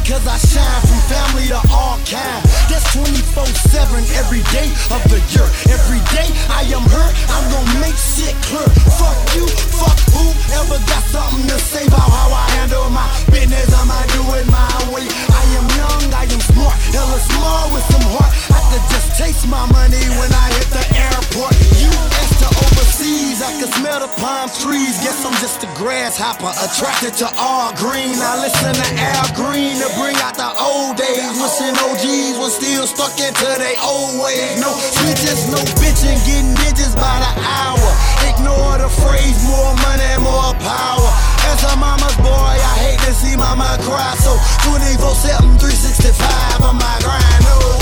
Cause 0.03 0.27
I 0.27 0.35
shine 0.35 0.83
from 0.83 0.99
family 1.07 1.47
to 1.47 1.63
all 1.71 1.95
kind. 2.11 2.43
That's 2.67 2.83
24-7 2.91 4.03
every 4.19 4.43
day 4.51 4.67
of 4.91 4.99
the 5.07 5.23
year. 5.31 5.47
Every 5.71 6.03
day 6.11 6.27
I 6.51 6.67
am 6.75 6.83
hurt, 6.91 7.15
I'm 7.31 7.47
gonna 7.55 7.79
make 7.79 7.95
shit 7.95 8.35
clear. 8.51 8.67
Fuck 8.99 9.15
you, 9.39 9.47
fuck 9.79 9.95
whoever 10.11 10.83
got 10.91 11.07
something 11.07 11.47
to 11.47 11.59
say 11.71 11.87
about 11.87 12.11
how 12.11 12.35
I 12.35 12.45
handle 12.59 12.91
my 12.91 13.07
business. 13.31 13.71
I'ma 13.71 13.95
do 14.11 14.23
it 14.43 14.47
my 14.51 14.67
way. 14.91 15.07
I 15.07 15.43
am 15.55 15.67
young, 15.79 16.05
I 16.19 16.27
am 16.27 16.43
smart. 16.51 16.75
hella 16.91 17.19
small 17.23 17.71
with 17.71 17.87
some 17.95 18.07
heart. 18.11 18.35
I 18.51 18.61
could 18.75 18.87
just 18.91 19.15
taste 19.15 19.47
my 19.47 19.71
money 19.71 20.03
when 20.19 20.31
I 20.35 20.47
hit 20.59 20.69
the 20.75 20.85
airport. 20.99 21.55
US 21.55 22.29
to 22.43 22.49
overseas, 22.51 23.39
I 23.39 23.55
can 23.55 23.71
smell 23.79 24.03
the 24.03 24.11
palm 24.19 24.51
trees. 24.51 24.99
Guess 24.99 25.23
I'm 25.23 25.37
just 25.39 25.63
a 25.63 25.71
grasshopper, 25.79 26.51
attracted 26.59 27.15
to 27.23 27.31
all 27.39 27.71
green. 27.79 28.19
I 28.19 28.43
listen 28.43 28.75
to 28.75 28.89
Al 28.99 29.31
Green 29.39 29.79
bring 29.97 30.17
out 30.25 30.37
the 30.37 30.51
old 30.57 30.97
days. 30.97 31.21
Wishing 31.37 31.77
OGs 31.77 32.39
was 32.39 32.57
still 32.57 32.87
stuck 32.87 33.13
into 33.21 33.49
their 33.59 33.77
old 33.83 34.21
ways. 34.23 34.61
No 34.61 34.73
switches, 34.73 35.49
no 35.51 35.61
bitching, 35.81 36.19
getting 36.25 36.55
digits 36.65 36.95
by 36.95 37.17
the 37.21 37.33
hour. 37.41 37.89
Ignore 38.29 38.79
the 38.79 38.91
phrase, 39.03 39.37
more 39.45 39.75
money, 39.85 40.13
more 40.23 40.55
power. 40.61 41.11
As 41.53 41.61
a 41.69 41.77
mama's 41.77 42.17
boy, 42.23 42.55
I 42.57 42.75
hate 42.81 43.01
to 43.05 43.13
see 43.13 43.37
mama 43.37 43.77
cry. 43.85 44.15
So 44.21 44.33
24 44.69 45.15
7, 45.15 45.59
365 45.59 46.63
on 46.63 46.77
my 46.77 46.97
grind. 47.05 47.45
Oh, 47.53 47.77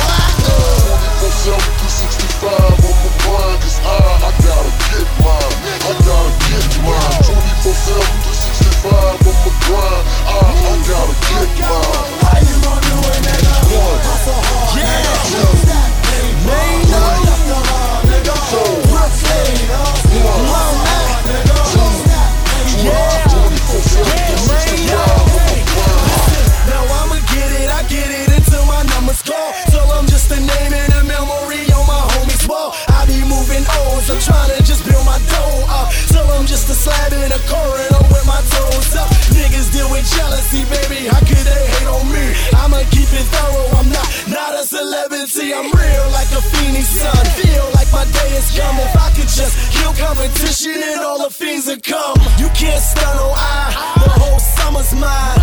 go. 0.47 0.91
24 1.21 1.55
365 1.55 2.51
on 2.51 2.97
my 2.99 3.11
grind, 3.23 3.59
cause 3.63 3.79
I, 3.85 3.97
I 4.25 4.31
gotta 4.43 4.73
get 4.91 5.09
mine. 5.23 5.55
I 5.79 5.93
gotta 6.03 6.33
get 6.49 6.71
mine. 6.83 7.23
24 7.63 7.75
7 7.75 8.03
365 8.03 8.50
on 8.85 9.21
my 9.21 9.51
grind, 9.67 10.05
I, 10.25 10.41
I 10.41 10.79
gotta 10.89 11.15
get 11.29 11.53
mine. 11.61 12.13
How 12.25 12.41
you 12.41 12.57
it, 13.09 13.21
nigga? 13.27 13.53
Up, 16.93 17.10
baby. 40.69 41.09
How 41.09 41.21
could 41.21 41.45
they 41.45 41.63
hate 41.73 41.89
on 41.89 42.05
me? 42.13 42.25
I'ma 42.57 42.83
keep 42.91 43.11
it 43.13 43.27
thorough. 43.33 43.79
I'm 43.79 43.89
not, 43.89 44.09
not 44.29 44.53
a 44.55 44.65
celebrity. 44.65 45.55
I'm 45.55 45.71
real 45.73 46.07
like 46.13 46.31
a 46.33 46.43
phoenix 46.43 46.89
sun. 47.01 47.25
Feel 47.41 47.67
like 47.75 47.91
my 47.93 48.05
day 48.05 48.31
is 48.37 48.49
come. 48.57 48.77
If 48.81 48.95
I 48.97 49.09
could 49.17 49.31
just 49.31 49.55
kill 49.73 49.93
competition 49.95 50.77
and 50.77 51.01
all 51.01 51.23
the 51.23 51.31
fiends 51.31 51.67
would 51.67 51.83
come. 51.83 52.19
You 52.39 52.49
can't 52.53 52.83
stun 52.83 53.17
on 53.17 53.35
I. 53.37 53.73
The 54.05 54.11
whole 54.21 54.39
summer's 54.39 54.93
mine. 54.95 55.40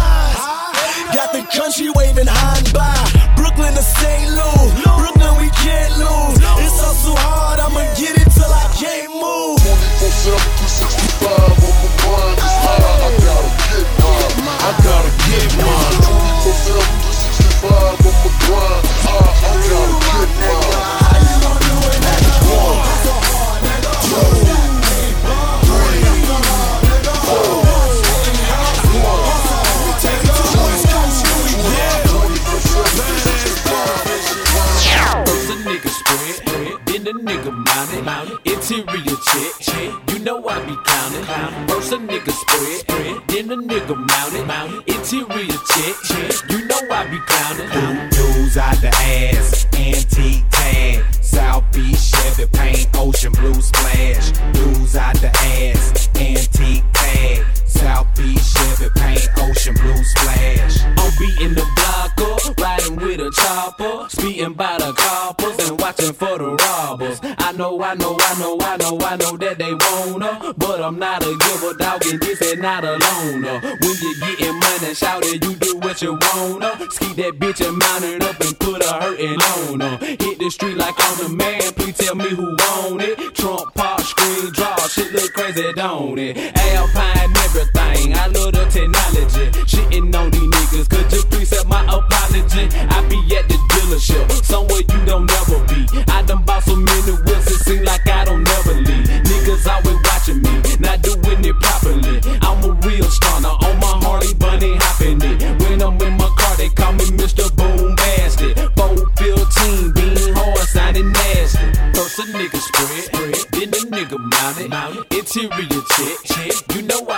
You 76.07 76.13
wanna. 76.13 76.71
Ski 76.91 77.13
that 77.19 77.33
bitch 77.39 77.59
and 77.67 77.77
mount 77.77 78.03
it 78.03 78.23
up 78.23 78.39
and 78.39 78.57
put 78.59 78.83
a 78.83 78.93
hurtin' 79.01 79.41
on 79.41 79.79
her. 79.81 79.97
Hit 80.05 80.39
the 80.39 80.49
street 80.49 80.77
like 80.77 80.95
I'm 80.97 81.17
the 81.17 81.29
man, 81.35 81.73
please 81.73 81.97
tell 81.97 82.15
me 82.15 82.29
who 82.29 82.55
want 82.55 83.01
it. 83.01 83.35
Trump 83.35 83.73
pop, 83.73 83.99
screen 84.01 84.51
draw, 84.53 84.77
shit 84.87 85.11
look 85.11 85.33
crazy, 85.33 85.73
don't 85.73 86.17
it? 86.17 86.37
Alpine, 86.55 87.06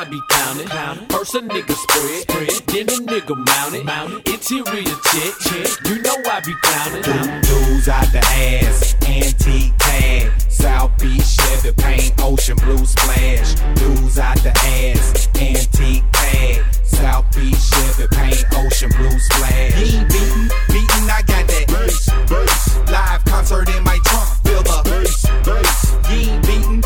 be 0.10 0.22
counting. 0.30 0.68
First 1.10 1.36
a 1.36 1.40
nigga 1.40 1.74
spread, 1.74 2.28
then 2.68 2.86
the 2.88 2.98
nigga 3.06 3.36
mounted. 3.86 4.28
Interior 4.28 4.96
check, 5.12 5.34
you 5.86 6.02
know 6.02 6.16
I 6.30 6.42
be 6.42 6.54
counting. 6.64 7.04
News 7.46 7.88
out 7.88 8.12
the 8.12 8.20
ass, 8.20 8.96
antique 9.06 9.74
tag, 9.78 10.32
South 10.50 10.98
Beach 10.98 11.22
Chevy 11.22 11.74
paint, 11.74 12.14
ocean 12.22 12.58
blue 12.58 12.86
splash. 12.86 13.56
News 13.82 14.18
out 14.18 14.38
the 14.38 14.50
ass, 14.50 15.28
antique 15.36 16.04
tag, 16.12 16.64
South 16.84 17.26
Beach 17.36 17.60
Chevy 17.60 18.08
paint, 18.12 18.46
ocean 18.56 18.92
blue 18.98 19.20
splash. 19.20 19.74
He 19.74 19.98
ain't 19.98 20.10
beatin', 20.10 20.50
beatin', 20.70 21.10
I 21.10 21.22
got 21.28 21.46
that 21.48 21.66
bass, 21.68 22.10
bass. 22.28 22.78
Live 22.90 23.26
concert 23.26 23.70
in 23.70 23.84
my 23.84 24.00
trunk, 24.06 24.30
feel 24.44 24.64
the 24.64 24.82
bass, 24.86 25.26
bass. 25.46 26.10
He 26.10 26.32
ain't 26.32 26.46
beatin', 26.48 26.84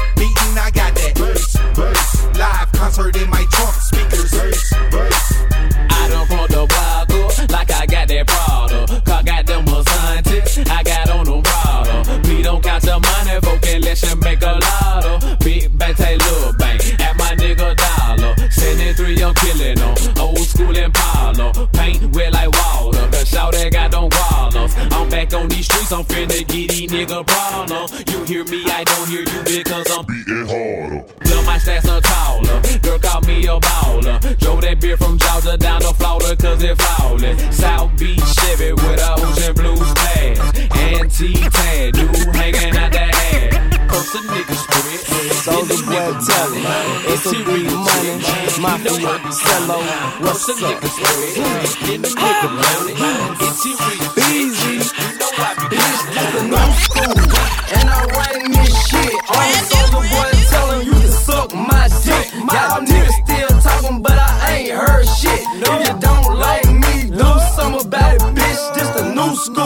concert 2.94 3.16
in 3.16 3.30
my 3.30 3.44
trunk, 3.50 3.74
speakers, 3.74 4.32
bass, 4.32 4.74
bass. 4.92 5.44
I 5.90 6.10
done 6.10 6.28
front 6.28 6.52
the 6.52 6.66
block 6.68 7.10
up 7.10 7.52
like 7.52 7.72
I 7.72 7.86
got 7.88 8.08
that 8.08 8.28
Prada. 8.28 9.02
Car 9.02 9.24
got 9.24 9.46
them 9.48 9.68
a 9.68 9.84
scientist, 9.84 10.70
I 10.70 10.84
got 10.84 11.10
on 11.10 11.26
them 11.26 11.42
Prada. 11.42 12.22
Please 12.24 12.44
don't 12.44 12.64
count 12.64 12.84
your 12.84 13.00
money, 13.00 13.40
folk 13.42 13.62
can 13.62 13.82
let 13.82 14.02
you 14.04 14.16
make 14.18 14.42
a 14.44 14.60
lot 14.62 15.06
of. 15.06 15.40
Big 15.40 15.76
bang, 15.78 15.96
take 15.96 16.20
little 16.20 16.54
bang, 16.54 16.80
at 17.00 17.18
my 17.18 17.34
nigga 17.36 17.76
dollar. 17.76 18.36
Sending 18.52 18.94
three, 18.94 19.24
I'm 19.24 19.34
killing 19.36 19.76
them. 19.76 19.96
Old 20.20 20.38
school 20.38 20.76
Impala, 20.76 21.68
paint 21.74 22.16
wet 22.16 22.32
like 22.34 22.52
water. 22.52 23.08
Cause 23.10 23.28
shout 23.28 23.54
that 23.54 23.72
got 23.72 23.90
them 23.90 24.10
wallers. 24.10 24.74
I'm 24.94 25.10
back 25.10 25.34
on 25.34 25.50
these 25.50 25.66
streets, 25.66 25.92
I'm 25.92 26.04
finna 26.04 26.46
get 26.46 26.70
these 26.70 26.92
nigga 26.92 27.26
problem. 27.26 27.90
You 28.08 28.24
hear 28.26 28.44
me, 28.46 28.64
I 28.70 28.84
don't 28.84 29.10
hear 29.10 29.22
you 29.22 29.42
because 29.44 29.90
I'm 29.90 30.06
beating 30.06 30.46
harder. 30.46 31.06
Love 31.26 31.46
my 31.48 31.58
stats 31.58 31.90
are 31.90 32.02
taller. 32.02 32.03
Girl 33.44 33.58
a 33.58 33.60
baller. 33.60 34.40
Drove 34.40 34.62
that 34.62 34.80
beer 34.80 34.96
from 34.96 35.18
Georgia 35.18 35.58
down 35.58 35.82
to 35.82 35.94
Florida 36.00 36.36
cause 36.38 36.64
it 36.64 36.80
flawless. 36.80 37.36
South 37.52 37.92
Beach 38.00 38.24
Chevy 38.40 38.72
with 38.72 39.04
a 39.04 39.12
ocean 39.20 39.54
blue 39.54 39.76
splash. 39.76 40.40
Antique 40.80 41.52
tan, 41.52 41.92
dude 41.92 42.36
hanging 42.40 42.72
out 42.80 42.92
the 42.96 43.04
ass. 43.04 43.52
First 43.92 44.16
a 44.16 44.20
nigga 44.32 44.56
spread. 44.56 45.00
Soulja 45.44 45.76
Boy 45.84 46.16
tell 46.24 46.56
it. 46.56 46.64
It's 47.12 47.26
a 47.28 47.36
big 47.44 47.68
money. 47.68 48.16
Mafia, 48.64 49.12
cello, 49.36 49.78
what's 50.24 50.48
First 50.48 50.64
a 50.64 50.64
nigga 50.64 50.88
up? 50.88 50.96
spread. 50.96 51.68
Then 51.84 52.00
the 52.00 52.12
nigga 52.16 52.48
mounted. 52.48 52.96
Interior 53.44 54.08
Easy. 54.32 54.80
It's 54.80 56.00
the 56.32 56.48
new 56.48 56.72
school, 56.80 57.12
and 57.76 57.90
I 57.92 58.08
writing 58.16 58.52
this 58.56 58.72
shit. 58.88 59.12
All 59.28 59.44
the 59.52 59.60
soldier 59.68 60.08
boys 60.16 60.33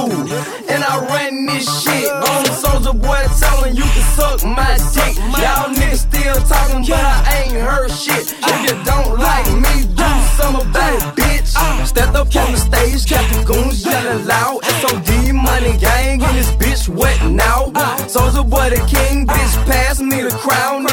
and 0.06 0.84
I 0.84 1.06
ran 1.10 1.46
this 1.46 1.66
shit. 1.82 2.12
On 2.12 2.44
the 2.44 2.54
Soulja 2.54 2.94
Boy 2.94 3.22
telling 3.40 3.76
you 3.76 3.84
can 3.84 4.06
suck 4.14 4.44
my 4.46 4.78
dick. 4.94 5.16
Y'all 5.42 5.74
niggas 5.74 6.06
still 6.06 6.36
talking, 6.46 6.86
but 6.86 7.00
I 7.00 7.44
ain't 7.44 7.54
heard 7.54 7.90
shit. 7.92 8.34
If 8.38 8.58
you 8.70 8.76
don't 8.86 9.18
like 9.18 9.48
me, 9.48 9.88
do 9.96 10.10
something 10.38 10.70
about 10.70 10.94
it, 10.94 11.02
bitch. 11.18 11.86
Stepped 11.86 12.16
up 12.16 12.28
on 12.36 12.52
the 12.52 12.58
stage, 12.58 13.06
the 13.06 13.44
goons 13.46 13.86
yelling 13.86 14.26
loud. 14.26 14.64
SOD 14.82 15.34
money 15.34 15.78
gang, 15.78 16.22
and 16.22 16.38
this 16.38 16.52
bitch 16.52 16.90
wet 16.90 17.18
now. 17.32 17.72
Soulja 18.08 18.48
Boy 18.48 18.70
the 18.70 18.82
king, 18.86 19.26
bitch, 19.26 19.66
pass 19.66 20.00
me 20.00 20.22
the 20.22 20.30
crown. 20.30 20.86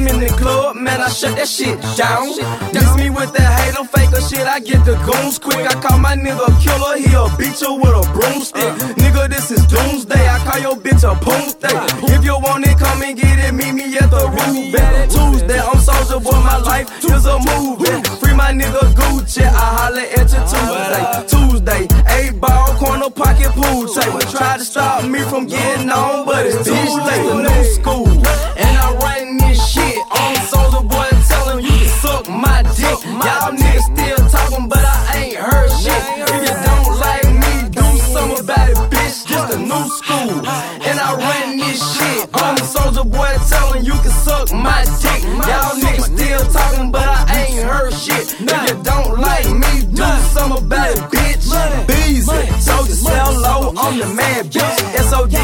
I'm 0.00 0.06
in 0.08 0.20
the 0.20 0.32
club, 0.40 0.76
man, 0.76 0.98
I 0.98 1.10
shut 1.10 1.36
that 1.36 1.46
shit 1.46 1.76
down. 1.92 2.32
Diss 2.72 2.96
me 2.96 3.10
with 3.10 3.36
that 3.36 3.50
hater 3.60 3.84
faker 3.84 4.22
shit, 4.24 4.46
I 4.48 4.58
get 4.60 4.82
the 4.88 4.96
goons 5.04 5.38
quick. 5.38 5.60
I 5.60 5.76
call 5.76 5.98
my 5.98 6.16
nigga 6.16 6.40
a 6.40 6.52
killer, 6.56 6.96
he'll 6.96 7.28
beat 7.36 7.60
you 7.60 7.76
with 7.76 7.92
a 7.92 8.04
broomstick. 8.16 8.96
Nigga, 8.96 9.28
this 9.28 9.50
is 9.50 9.60
doomsday. 9.66 10.24
I 10.24 10.38
call 10.48 10.58
your 10.58 10.76
bitch 10.80 11.04
a 11.04 11.12
poomsday. 11.20 11.76
If 12.16 12.24
you 12.24 12.32
want 12.40 12.64
it, 12.64 12.78
come 12.78 13.02
and 13.02 13.14
get 13.14 13.44
it. 13.44 13.52
Meet 13.52 13.72
me 13.72 13.98
at 13.98 14.08
the 14.08 14.24
roof. 14.24 14.72
Tuesday, 15.12 15.60
I'm 15.60 15.76
Soulja 15.76 16.16
Boy, 16.24 16.40
my 16.48 16.56
life 16.64 16.88
is 17.04 17.26
a 17.26 17.36
movie. 17.36 18.00
Free 18.24 18.32
my 18.32 18.56
nigga 18.56 18.80
Gucci, 18.96 19.44
I 19.44 19.52
holla 19.52 20.00
at 20.00 20.32
you 20.32 20.42
Tuesday. 20.48 21.04
Tuesday, 21.28 21.82
eight 22.16 22.40
ball 22.40 22.72
corner 22.80 23.10
pocket 23.10 23.52
pool 23.52 23.84
table. 23.86 24.24
Try 24.32 24.56
to 24.56 24.64
stop 24.64 25.04
me 25.04 25.20
from 25.28 25.44
getting 25.44 25.90
on, 25.90 26.24
but 26.24 26.46
it's 26.46 26.64
too 26.64 26.72
late. 26.72 27.20
The 27.20 27.52
new 27.52 27.64
school, 27.76 28.08
and 28.56 28.78
I'm 28.80 28.96
writing 28.96 29.36
this 29.36 29.60
shit 29.68 29.89
on 29.98 30.34
Soulja 30.50 30.82
Boy, 30.86 31.08
telling 31.28 31.64
you 31.64 31.70
to 31.70 31.88
suck 32.02 32.28
my 32.28 32.62
dick. 32.76 32.98
Y'all 33.04 33.52
niggas 33.52 33.86
still 33.90 34.20
talking, 34.28 34.68
but 34.68 34.84
I 34.84 35.16
ain't 35.16 35.36
heard 35.36 35.70
shit. 35.82 36.02
If 36.20 36.42
you 36.46 36.54
don't 36.68 36.90
like 36.98 37.26
me, 37.42 37.52
do 37.70 37.86
something 38.12 38.44
about 38.44 38.68
it, 38.70 38.76
bitch. 38.92 39.26
Just 39.26 39.54
a 39.54 39.58
new 39.58 39.84
school, 39.98 40.46
and 40.88 40.96
I 41.00 41.08
ran 41.16 41.58
this 41.58 41.80
shit 41.94 42.28
on 42.34 42.54
the 42.56 42.62
Soulja 42.62 43.04
Boy, 43.04 43.32
telling 43.48 43.84
you 43.84 43.92
can 43.92 44.14
suck 44.24 44.52
my 44.52 44.84
dick. 45.00 45.22
Y'all 45.24 45.74
niggas 45.80 46.08
still 46.14 46.44
talking, 46.52 46.90
but 46.92 47.06
I 47.08 47.46
ain't 47.46 47.62
heard 47.62 47.92
shit. 47.92 48.34
If 48.40 48.60
you 48.68 48.82
don't 48.82 49.18
like 49.18 49.48
me, 49.48 49.86
do 49.94 50.06
something 50.34 50.64
about 50.64 50.90
it, 50.90 51.02
bitch. 51.10 51.46
Beezy, 51.86 52.60
soldier 52.60 52.94
sell 52.94 53.32
low, 53.32 53.72
I'm 53.76 53.98
the 53.98 54.06
man, 54.14 54.44
bitch. 54.44 55.10
SOD 55.10 55.34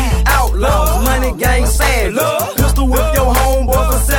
money 1.07 1.39
gang 1.39 1.63
whip 1.63 2.15
your 2.15 2.56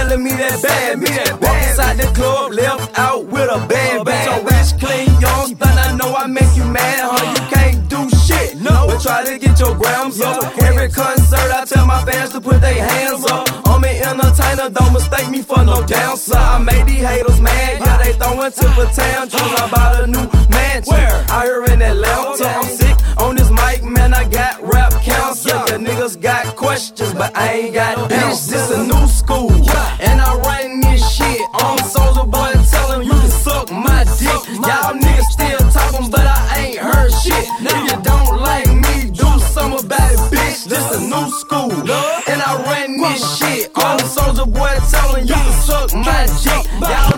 for 0.08 0.14
selling 0.14 0.24
me 0.24 0.32
that 0.32 0.62
bad 0.62 1.00
bitch. 1.00 1.42
Walk 1.42 1.58
inside 1.68 1.98
the 1.98 2.08
club, 2.14 2.54
left 2.54 3.00
out 3.00 3.26
with 3.26 3.50
a 3.52 3.68
bad 3.68 4.06
bitch. 4.06 4.26
So 4.26 4.44
rich, 4.44 4.82
clean, 4.82 5.22
young, 5.22 5.56
stun. 5.56 5.78
I 5.78 5.96
know 5.96 6.16
I 6.16 6.28
make 6.28 6.56
you 6.56 6.66
mad, 6.66 7.00
huh? 7.12 7.34
You 7.34 7.42
can't 7.56 7.90
do 7.90 8.10
shit. 8.26 8.58
No, 8.62 8.88
but 8.88 9.02
try 9.02 9.24
to 9.26 9.38
get 9.38 9.60
your 9.60 9.76
grams 9.76 10.20
up. 10.22 10.44
Every 10.62 10.90
concert, 10.90 11.52
I 11.52 11.66
tell 11.66 11.86
my 11.86 12.04
fans 12.06 12.32
to 12.34 12.42
put 12.42 12.62
their 12.62 12.84
hands 12.84 13.26
up. 13.26 13.48
I'm 13.68 13.84
an 13.84 13.96
entertainer, 13.96 14.70
don't 14.70 14.94
mistake 14.94 15.30
me 15.30 15.42
for 15.42 15.64
no 15.64 15.86
dancer. 15.86 16.36
I 16.36 16.60
made 16.60 16.88
these 16.88 17.06
haters 17.06 17.40
mad, 17.42 17.80
yeah, 17.80 17.98
they 18.04 18.14
throwing 18.14 18.52
tip 18.52 18.78
of 18.78 18.92
tantrums. 18.94 19.54
I 19.62 19.70
bought 19.70 20.04
a 20.04 20.08
new 20.08 20.26
mansion. 20.50 20.96
I 21.30 21.44
hear 21.46 21.64
in 21.66 21.82
Atlanta, 21.82 22.48
I'm 22.48 22.66
sick 22.66 22.98
on 23.18 23.36
this 23.36 23.50
mic, 23.50 23.84
man. 23.84 24.14
I 24.14 24.28
got 24.30 24.62
cancer. 25.08 25.50
Yeah, 25.50 25.78
niggas 25.78 26.20
got 26.22 26.56
questions, 26.56 27.14
but 27.14 27.36
I 27.36 27.54
ain't 27.54 27.74
got 27.74 27.98
no 27.98 28.04
answers. 28.16 28.48
This 28.48 28.70
is 28.70 28.78
a 28.78 28.84
new 28.84 29.08
school, 29.08 29.52
and 30.00 30.22
I'm 30.22 30.40
writing 30.42 30.82
this 30.82 31.02
shit 31.16 31.42
on 31.64 31.78
Soulja 31.80 32.26
Boy, 32.30 32.52
telling 32.72 33.04
you 33.08 33.14
to 33.14 33.32
suck 33.32 33.72
my 33.72 34.04
dick. 34.20 34.42
Y'all 34.68 34.94
niggas 34.94 35.30
still 35.32 35.64
talking, 35.72 36.12
but 36.12 36.26
I 36.26 36.40
ain't 36.64 36.80
heard 36.80 37.12
shit. 37.24 37.46
If 37.60 37.78
you 37.90 37.98
don't 38.04 38.42
like 38.42 38.68
me, 38.68 39.12
do 39.12 39.30
something 39.40 39.86
about 39.86 40.12
it, 40.12 40.20
bitch. 40.32 40.66
This 40.68 40.86
a 40.98 41.00
new 41.02 41.28
school, 41.42 41.72
and 41.72 42.40
I 42.42 42.52
ran 42.68 42.98
this 42.98 43.22
shit 43.38 43.72
on 43.78 44.00
Soulja 44.00 44.46
Boy, 44.46 44.74
telling 44.92 45.28
you 45.28 45.36
to 45.36 45.54
suck 45.66 45.94
my 45.94 46.28
dick. 46.44 46.64
Y'all 46.82 47.17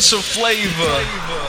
Essential 0.00 0.22
flavor. 0.22 0.86
Flavor. 0.86 1.39